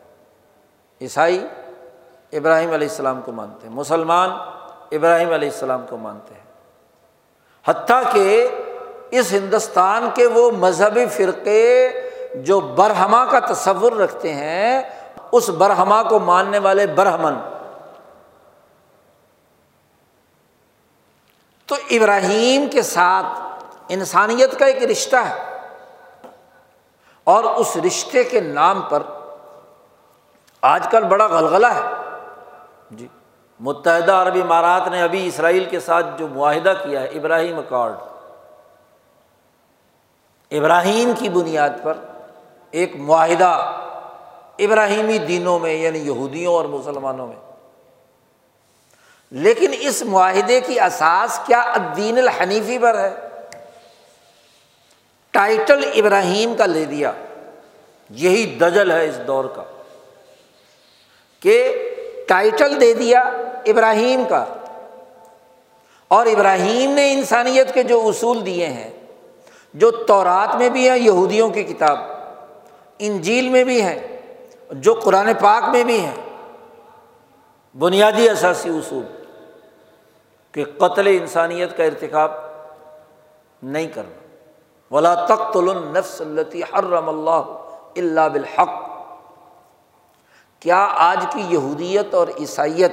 [1.00, 1.46] عیسائی
[2.32, 4.30] ابراہیم علیہ السلام کو مانتے ہیں، مسلمان
[4.92, 6.40] ابراہیم علیہ السلام کو مانتے ہیں۔
[7.66, 8.48] حتیٰ کہ
[9.10, 11.88] اس ہندوستان کے وہ مذہبی فرقے
[12.34, 14.82] جو برہما کا تصور رکھتے ہیں
[15.32, 17.34] اس برہما کو ماننے والے برہمن۔
[21.66, 23.40] تو ابراہیم کے ساتھ
[23.88, 25.68] انسانیت کا ایک رشتہ ہے۔
[27.24, 29.02] اور اس رشتے کے نام پر
[30.60, 31.80] آج کل بڑا غلغلہ ہے۔
[32.90, 33.08] جی
[33.60, 37.94] متحدہ عربی امارات نے ابھی اسرائیل کے ساتھ جو معاہدہ کیا ہے، ابراہیم اکارڈ
[40.50, 41.94] ابراہیم کی بنیاد پر
[42.70, 43.72] ایک معاہدہ
[44.64, 47.36] ابراہیمی دینوں میں یعنی یہودیوں اور مسلمانوں میں۔
[49.30, 53.14] لیکن اس معاہدے کی اساس کیا الدین الحنیفی پر ہے؟
[55.30, 57.12] ٹائٹل ابراہیم کا لے دیا
[58.10, 59.62] یہی دجل ہے اس دور کا۔
[61.40, 61.90] کہ
[62.28, 63.20] ٹائٹل دے دیا
[63.66, 64.44] ابراہیم کا۔
[66.08, 68.90] اور ابراہیم نے انسانیت کے جو اصول دیے ہیں،
[69.74, 71.98] جو تورات میں بھی ہیں، یہودیوں کی کتاب،
[72.98, 74.11] انجیل میں بھی ہیں
[74.72, 76.14] جو قرآن پاک میں بھی ہیں،
[77.78, 79.24] بنیادی اثاثی اصول
[80.52, 82.32] کہ قتل انسانیت کا ارتکاب
[83.62, 84.22] نہیں کرنا۔
[84.94, 87.58] ولا تخت النفس التی حرم اللہ
[87.96, 88.68] اللہ بالحق۔
[90.60, 92.92] کیا آج کی یہودیت اور عیسائیت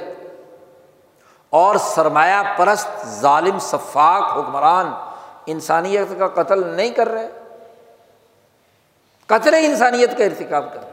[1.50, 4.92] اور سرمایہ پرست ظالم شفاق حکمران
[5.46, 7.28] انسانیت کا قتل نہیں کر رہے؟
[9.26, 10.89] قتل انسانیت کا ارتکاب کر رہے۔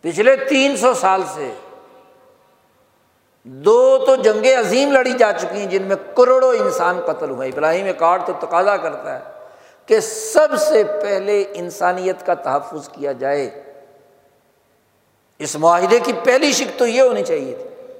[0.00, 1.52] پچھلے تین سو سال سے
[3.44, 7.86] دو تو جنگیں عظیم لڑی جا چکی ہیں جن میں کروڑوں انسان قتل ہوئے ابراہیم
[7.98, 9.24] کارڈ تو تقاضا کرتا ہے
[9.86, 13.62] کہ سب سے پہلے انسانیت کا تحفظ کیا جائے۔
[15.38, 17.92] اس معاہدے کی پہلی شک تو یہ ہونی چاہیے تھی۔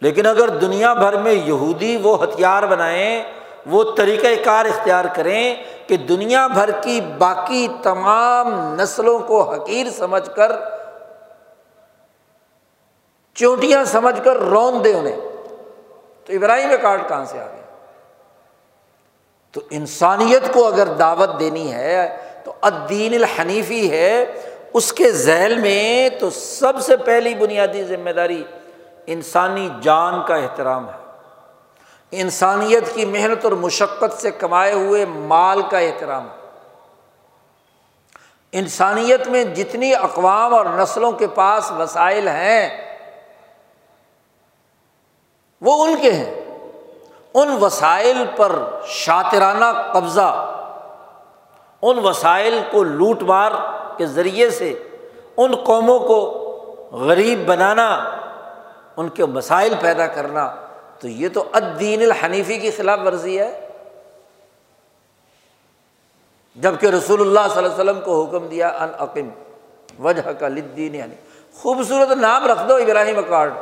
[0.00, 3.22] لیکن اگر دنیا بھر میں یہودی وہ ہتھیار بنائیں،
[3.66, 5.54] وہ طریقۂ کار اختیار کریں
[5.86, 10.73] کہ دنیا بھر کی باقی تمام نسلوں کو حقیر سمجھ کر
[13.34, 15.20] چونٹیاں سمجھ کر رون دے انہیں۔
[16.24, 17.60] تو ابراہیم کارڈ کہاں سے آ گیا؟
[19.52, 24.24] تو انسانیت کو اگر دعوت دینی ہے، تو الدین الحنیفی ہے،
[24.72, 28.44] اس کے ذیل میں تو سب سے پہلی بنیادی ذمہ داری
[29.06, 31.04] انسانی جان کا احترام ہے۔
[32.10, 36.44] انسانیت کی محنت اور مشقت سے کمائے ہوئے مال کا احترام ہے۔
[38.52, 42.93] انسانیت میں جتنی اقوام اور نسلوں کے پاس وسائل ہیں
[45.64, 46.44] وہ ان کے ہیں۔
[47.34, 48.52] ان وسائل پر
[48.86, 50.56] شاطرانہ قبضہ،
[51.82, 53.52] ان وسائل کو لوٹ مار
[53.96, 54.82] کے ذریعے سے،
[55.36, 56.40] ان قوموں کو
[56.92, 58.10] غریب بنانا،
[58.96, 60.54] ان کے مسائل پیدا کرنا۔
[60.98, 63.68] تو یہ تو الدین الحنیفی کی خلاف ورزی ہے۔
[66.56, 69.30] جبکہ رسول اللہ صلی اللہ علیہ وسلم کو حکم دیا، ان عقیم
[70.04, 71.14] وجہ کا لدین یعنی۔
[71.62, 73.52] خوبصورت نام رکھ دو ابراہیم اکارڈ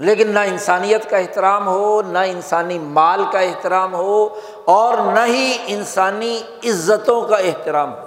[0.00, 5.58] لیکن نہ انسانیت کا احترام ہو، نہ انسانی مال کا احترام ہو اور نہ ہی
[5.66, 8.06] انسانی عزتوں کا احترام ہو۔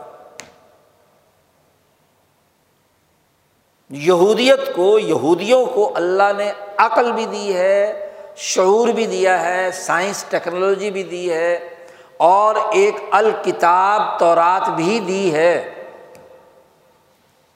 [3.89, 10.25] یہودیت کو، یہودیوں کو اللہ نے عقل بھی دی ہے، شعور بھی دیا ہے، سائنس،
[10.29, 11.69] ٹیکنالوجی بھی دی ہے
[12.17, 15.85] اور ایک الکتاب تورات بھی دی ہے۔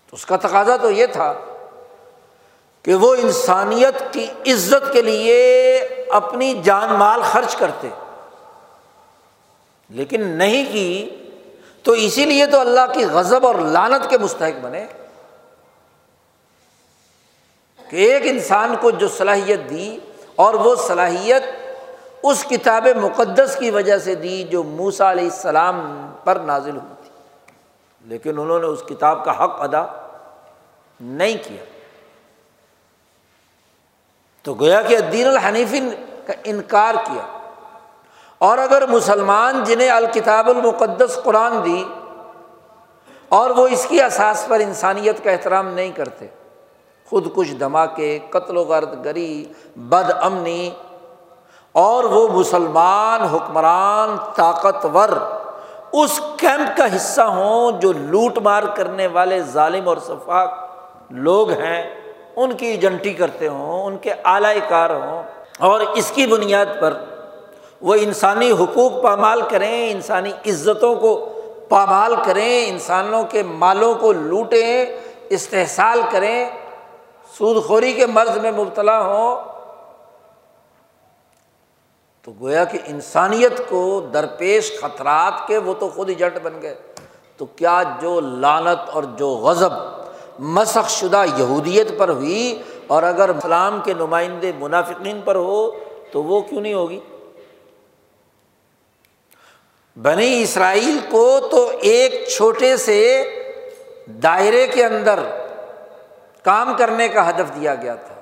[0.09, 1.33] تو اس کا تقاضا تو یہ تھا
[2.83, 5.77] کہ وہ انسانیت کی عزت کے لیے
[6.09, 7.89] اپنی جان مال خرچ کرتے۔
[9.89, 11.09] لیکن نہیں کی،
[11.83, 14.85] تو اسی لیے تو اللہ کی غضب اور لانت کے مستحق بنے۔
[17.89, 19.97] کہ ایک انسان کو جو صلاحیت دی
[20.35, 21.43] اور وہ صلاحیت
[22.23, 27.09] اس کتاب مقدس کی وجہ سے دی جو موسا علیہ السلام پر نازل ہوئی تھی۔
[28.05, 29.85] لیکن انہوں نے اس کتاب کا حق ادا
[30.99, 31.76] نہیں کیا۔
[34.47, 35.79] تو گویا کہ دین الحنیفی
[36.27, 37.37] کا انکار کیا۔
[38.37, 41.83] اور اگر مسلمان جنہیں الکتاب المقدس قرآن دی
[43.29, 46.27] اور وہ اس کی اساس پر انسانیت کا احترام نہیں کرتے
[47.09, 49.45] خود کش دھماکے، قتل و غرد گری،
[49.75, 50.69] بد امنی،
[51.71, 55.09] اور وہ مسلمان، حکمران، طاقتور
[55.91, 60.49] اس کیمپ کا حصہ ہوں جو لوٹ مار کرنے والے ظالم اور شفاق
[61.09, 62.06] لوگ ہیں۔
[62.37, 65.23] ان کی ایجنٹی کرتے ہوں، ان کے اعلی کار ہوں۔
[65.59, 66.93] اور اس کی بنیاد پر
[67.81, 71.33] وہ انسانی حقوق پامال کریں، انسانی عزتوں کو
[71.69, 74.85] پامال کریں، انسانوں کے مالوں کو لوٹیں،
[75.29, 76.49] استحصال کریں۔
[77.37, 79.43] سود خوری کے مرض میں مبتلا ہوں۔
[82.21, 86.75] تو گویا کہ انسانیت کو درپیش خطرات کے وہ تو خود ایجنٹ بن گئے۔
[87.37, 89.71] تو کیا جو لانت اور جو غضب
[90.39, 95.71] مسخ شدہ یہودیت پر ہوئی اور اگر اسلام کے نمائندے منافقین پر ہو
[96.11, 96.99] تو وہ کیوں نہیں ہوگی؟
[100.01, 103.29] بنی اسرائیل کو تو ایک چھوٹے سے
[104.07, 105.19] دائرے کے اندر
[106.43, 108.21] کام کرنے کا ہدف دیا گیا تھا۔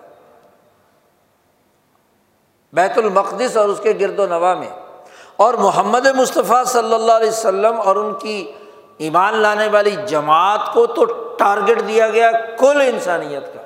[2.73, 4.69] بیت المقدس اور اس کے گرد و نواح میں۔
[5.35, 8.51] اور محمد مصطفیٰ صلی اللہ علیہ وسلم اور ان کی
[8.97, 13.61] ایمان لانے والی جماعت کو تو ٹارگیٹ دیا گیا کل انسانیت کا۔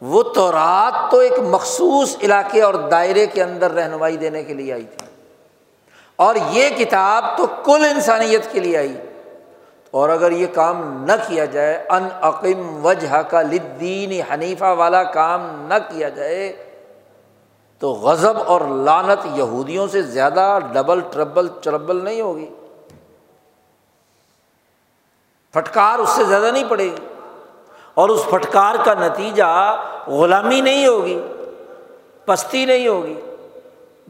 [0.00, 4.72] وہ تو رات تو ایک مخصوص علاقے اور دائرے کے اندر رہنمائی دینے کے لیے
[4.72, 5.06] آئی تھی۔
[6.16, 8.96] اور یہ کتاب تو کل انسانیت کے لیے آئی۔
[9.90, 15.66] اور اگر یہ کام نہ کیا جائے، ان عقیم وجہ کا لدین حنیفہ والا کام
[15.68, 16.56] نہ کیا جائے،
[17.78, 22.50] تو غضب اور لانت یہودیوں سے زیادہ ڈبل، ٹربل، چربل نہیں ہوگی۔
[25.52, 27.06] پھٹکار اس سے زیادہ نہیں پڑے گی
[27.94, 29.76] اور اس پھٹکار کا نتیجہ
[30.06, 31.20] غلامی نہیں ہوگی،
[32.24, 33.20] پستی نہیں ہوگی۔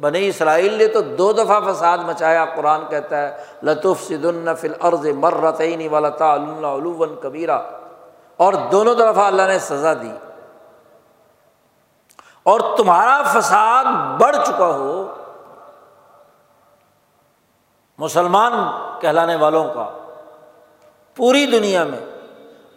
[0.01, 5.07] بنی اسرائیل نے تو دو دفعہ فساد مچایا، قرآن کہتا ہے لطف سد النفل عرض
[5.07, 7.59] مرتعینی والا تعلّہ کبیرہ
[21.17, 21.99] پوری دنیا میں۔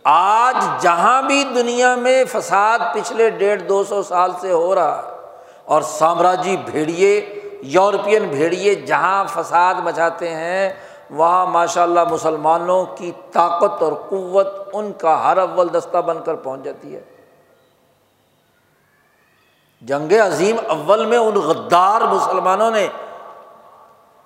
[0.03, 5.13] آج جہاں بھی دنیا میں فساد پچھلے ڈیڑھ دو سو سال سے ہو رہا ہے
[5.63, 10.73] اور سامراجی بھیڑیے، یورپین بھیڑیے جہاں فساد مچاتے ہیں،
[11.09, 16.35] وہاں ماشاء اللہ مسلمانوں کی طاقت اور قوت ان کا ہر اول دستہ بن کر
[16.35, 17.01] پہنچ جاتی ہے۔
[19.81, 22.87] جنگ عظیم اول میں ان غدار مسلمانوں نے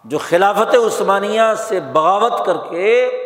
[0.04, 3.26] جو خلافت عثمانیہ سے بغاوت کر کے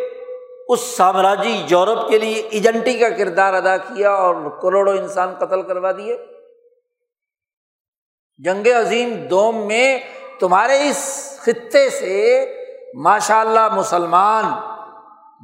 [0.67, 5.91] اس سامراجی یورپ کے لیے ایجنٹی کا کردار ادا کیا اور کروڑوں انسان قتل کروا
[5.91, 6.17] دیے۔
[8.37, 9.99] جنگ عظیم دوم میں
[10.39, 12.45] تمہارے اس خطے سے
[12.93, 14.43] ماشاء اللہ مسلمان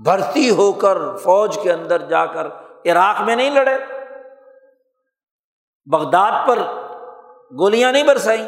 [0.04, 2.48] بھرتی ہو کر فوج کے اندر جا کر
[2.86, 3.78] عراق میں نہیں لڑے۔
[5.86, 6.60] بغداد پر
[7.60, 8.48] گولیاں نہیں برسائیں۔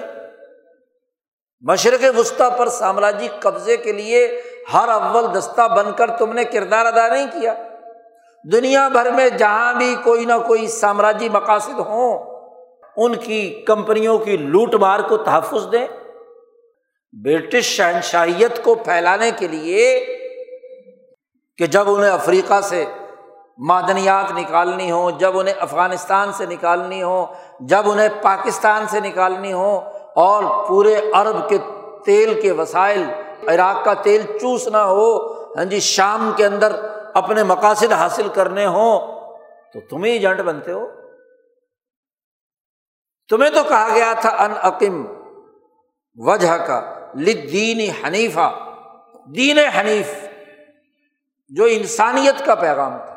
[1.61, 4.41] مشرق وسطی پر سامراجی قبضے کے لیے
[4.73, 7.53] ہر اول دستہ بن کر تم نے کردار ادا نہیں کیا۔
[8.51, 12.19] دنیا بھر میں جہاں بھی کوئی نہ کوئی سامراجی مقاصد ہوں،
[12.97, 15.87] ان کی کمپنیوں کی لوٹ مار کو تحفظ دیں۔
[17.13, 20.05] برٹش شہنشاہیت کو پھیلانے کے لیے
[21.57, 22.85] کہ جب انہیں افریقہ سے
[23.57, 27.25] معدنیات نکالنی ہوں، جب انہیں افغانستان سے نکالنی ہو
[27.59, 29.79] جب انہیں پاکستان سے نکالنی ہو
[30.15, 31.57] اور پورے عرب کے
[32.05, 33.03] تیل کے وسائل
[33.47, 36.75] عراق کا تیل چوسنا ہو ہاں جی شام کے اندر
[37.13, 39.21] اپنے مقاصد حاصل کرنے ہوں،
[39.73, 40.87] تو تم ہی ایجنٹ بنتے ہو۔
[43.29, 45.05] تمہیں تو کہا گیا تھا، ان عقیم
[46.15, 48.59] وجہ کا لدین حنیفہ۔
[49.35, 50.13] دین حنیف
[51.49, 53.13] جو انسانیت کا پیغام تھا۔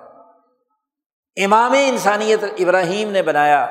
[1.45, 3.65] امام انسانیت ابراہیم نے بنایا۔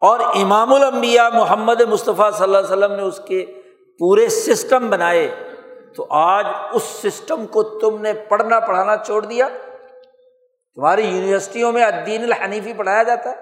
[0.00, 3.59] اور امام الانبیاء محمد مصطفیٰ صلی اللہ علیہ وسلم نے اس کے
[4.00, 5.34] پورے سسٹم بنائے،
[5.96, 9.48] تو آج اس سسٹم کو تم نے پڑھنا، پڑھانا چھوڑ دیا۔
[10.74, 13.34] تمہاری یونیورسٹیوں میں الدین الحنیفی پڑھایا جاتا ہے۔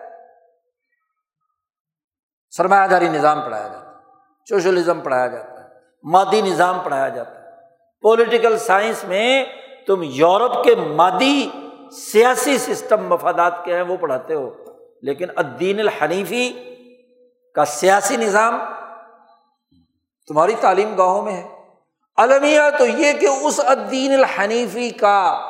[2.50, 3.94] سرمایہ داری نظام پڑھایا جاتا ہے،
[4.48, 5.68] سوشلزم پڑھایا جاتا ہے،
[6.04, 7.50] مادی نظام پڑھایا جاتا ہے۔
[8.00, 9.44] پولیٹیکل سائنس میں
[9.86, 11.50] تم یورپ کے مادی
[11.92, 14.50] سیاسی سسٹم مفادات کے ہیں، وہ پڑھاتے ہو۔
[15.02, 16.74] لیکن الدین الحنیفی
[17.54, 18.61] کا سیاسی نظام
[20.29, 21.49] تمہاری تعلیم گاہوں میں ہے۔
[22.16, 25.41] المیہ تو یہ کہ اس الدین الحنیفی کا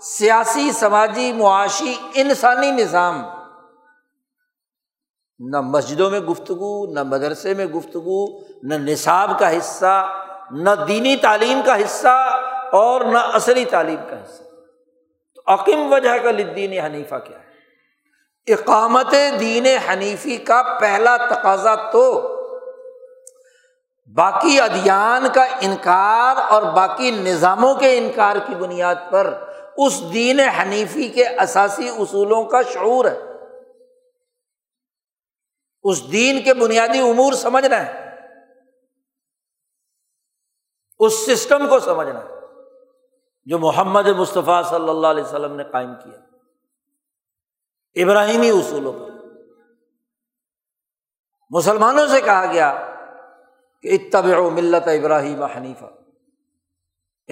[0.00, 3.22] سیاسی، سماجی، معاشی، انسانی نظام
[5.38, 10.08] نہ مسجدوں میں گفتگو، نہ مدرسے میں گفتگو، نہ نصاب کا حصہ،
[10.50, 12.40] نہ دینی تعلیم کا حصہ
[12.72, 14.42] اور نہ عصری تعلیم کا حصہ۔
[15.34, 17.52] تو عقیم وجہ کا لدین حنیفہ کیا ہے؟
[18.52, 22.28] اقامت دین حنیفی کا پہلا تقاضا تو
[24.14, 29.44] باقی ادیان کا انکار اور باقی نظاموں کے انکار کی بنیاد پر
[29.76, 33.18] اس دین حنیفی کے اثاثی اصولوں کا شعور ہے۔
[35.82, 38.16] اس دین کے بنیادی امور سمجھنا ہے
[40.98, 42.28] اس سسٹم کو سمجھنا ہے
[43.44, 46.18] جو محمد مصطفیٰ صلی اللہ علیہ وسلم نے قائم کیا۔
[48.04, 49.12] ابراہیمی اصولوں پر۔
[51.50, 52.91] مسلمانوں سے کہا گیا
[53.82, 55.84] کہ اتبع ملت ابراہیم حنیفہ۔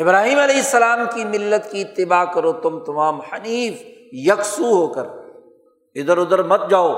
[0.00, 3.82] ابراہیم علیہ السلام کی ملت کی اتباع کرو، تم تمام حنیف
[4.12, 5.06] یکسو ہو کر۔
[5.94, 6.94] ادھر ادھر مت جاؤ۔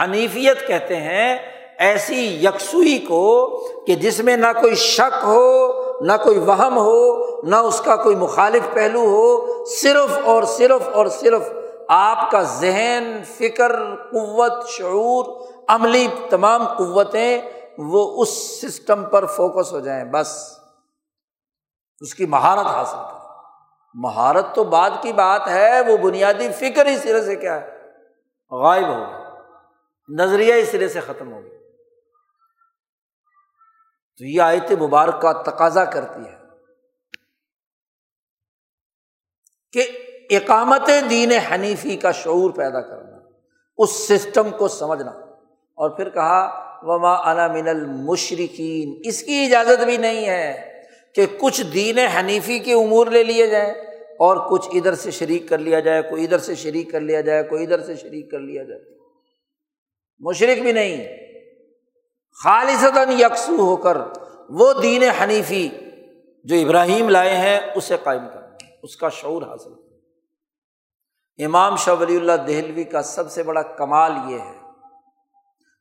[0.00, 1.38] حنیفیت کہتے ہیں
[1.78, 3.46] ایسی یکسوئی کو
[3.86, 8.16] کہ جس میں نہ کوئی شک ہو، نہ کوئی وہم ہو، نہ اس کا کوئی
[8.16, 11.42] مخالف پہلو ہو۔ صرف اور صرف اور صرف
[11.88, 13.76] آپ کا ذہن، فکر،
[14.10, 15.24] قوت، شعور،
[15.68, 17.42] عملی تمام قوتیں
[17.78, 20.58] وہ اس سسٹم پر فوکس ہو جائیں، بس۔
[22.00, 23.16] اس کی مہارت حاصل کریں۔
[23.94, 27.76] مہارت تو بعد کی بات ہے، وہ بنیادی فکر ہی سرے سے کیا ہے؟
[28.50, 29.40] غائب ہو گیا
[30.08, 31.58] نظریہ ہی سرے سے ختم ہو گیا
[34.18, 36.38] تو یہ آیت مبارک کا تقاضا کرتی ہے
[39.72, 39.88] کہ
[40.30, 43.16] اقامت دین حنیفی کا شعور پیدا کرنا،
[43.78, 49.96] اس سسٹم کو سمجھنا اور پھر کہا وما انا من المشرقین اس کی اجازت بھی
[49.96, 50.82] نہیں ہے
[51.14, 53.74] کہ کچھ دین حنیفی کے امور لے لیے جائیں
[54.18, 57.42] اور کچھ ادھر سے شریک کر لیا جائے، کوئی ادھر سے شریک کر لیا جائے،
[57.42, 58.80] کوئی ادھر سے شریک کر لیا جائے۔
[60.18, 61.08] مشرق بھی نہیں۔
[62.44, 63.96] خالصتاً یکسو ہو کر
[64.50, 65.68] وہ دین حنیفی
[66.44, 69.86] جو ابراہیم لائے ہیں، اسے قائم کرنا اس کا شعور حاصل۔ کرنا
[71.44, 74.55] امام شاہ ولی اللہ دہلوی کا سب سے بڑا کمال یہ ہے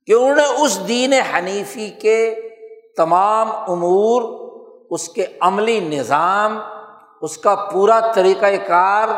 [0.06, 2.36] کہ انہوں نے اس دین حنیفی کے
[2.98, 4.22] تمام امور،
[4.90, 6.60] اس کے عملی نظام،
[7.22, 9.10] اس کا پورا طریقۂ کار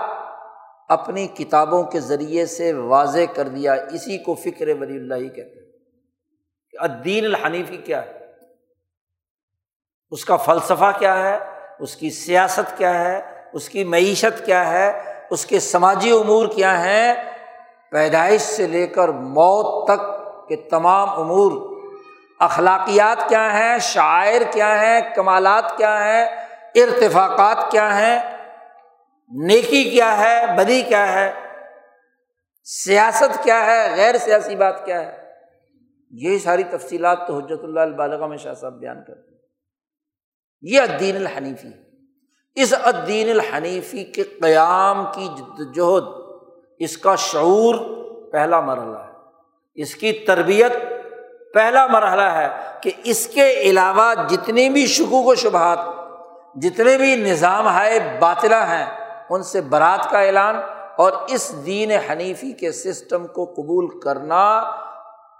[0.89, 5.59] اپنی کتابوں کے ذریعے سے واضح کر دیا۔ اسی کو فکر ولی اللہ ہی کہتے
[5.59, 5.67] ہیں
[7.03, 8.11] دین الحنیفی کیا ہے؟
[10.11, 11.37] اس کا فلسفہ کیا ہے؟
[11.79, 13.21] اس کی سیاست کیا ہے؟
[13.53, 17.13] اس کی معیشت کیا ہے؟ اس کے سماجی امور کیا ہیں؟
[17.91, 20.16] پیدائش سے لے کر موت تک
[20.47, 21.51] کے تمام امور
[22.39, 26.25] اخلاقیات کیا ہیں شاعر کیا ہیں، کمالات کیا ہیں،
[26.75, 28.19] ارتفاقات کیا ہیں،
[29.31, 31.31] نیکی کیا ہے، بدی کیا ہے،
[32.67, 35.15] سیاست کیا ہے، غیر سیاسی بات کیا ہے،
[36.13, 39.37] یہ ساری تفصیلات تو حجرت اللہ البالغ میں شاہ صاحب بیان کرتے ہیں۔
[40.63, 41.71] یہ الدین الحنیفی
[42.57, 45.27] اس الدین الحنیفی کے قیام کی
[45.75, 46.03] جہد
[46.79, 47.75] اس کا شعور
[48.31, 49.06] پہلا مرحلہ ہے۔
[49.77, 50.71] اس کی تربیت
[51.53, 52.47] پہلا مرحلہ ہے
[52.81, 55.79] کہ اس کے علاوہ جتنی بھی شکوک و شبہات،
[56.55, 58.85] جتنے بھی نظام ہے باطلا ہیں،
[59.29, 60.55] ان سے برات کا اعلان
[60.97, 64.43] اور اس دین حنیفی کے سسٹم کو قبول کرنا،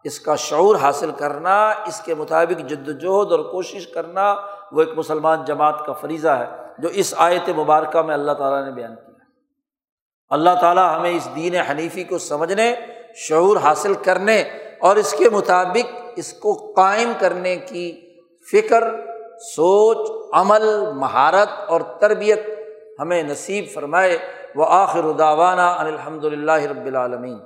[0.04, 4.36] اس کا شعور حاصل کرنا، اس کے مطابق جد وجہد اور کوشش کرنا،
[4.72, 6.46] وہ ایک مسلمان جماعت کا فریضہ ہے،
[6.78, 9.26] جو اس آیت مبارکہ میں اللہ تعالیٰ نے بیان کیا۔
[10.30, 12.76] اللہ تعالیٰ ہمیں اس دین حنیفی کو سمجھنے
[13.20, 14.44] شعور حاصل کرنے
[14.80, 18.02] اور اس کے مطابق اس کو قائم کرنے کی
[18.52, 18.84] فکر،
[19.56, 22.46] سوچ، عمل، مہارت اور تربیت
[23.00, 24.18] ہمیں نصیب فرمائے۔
[24.56, 27.38] وہ آخر داوانہ الحمد للہ رب العالمین۔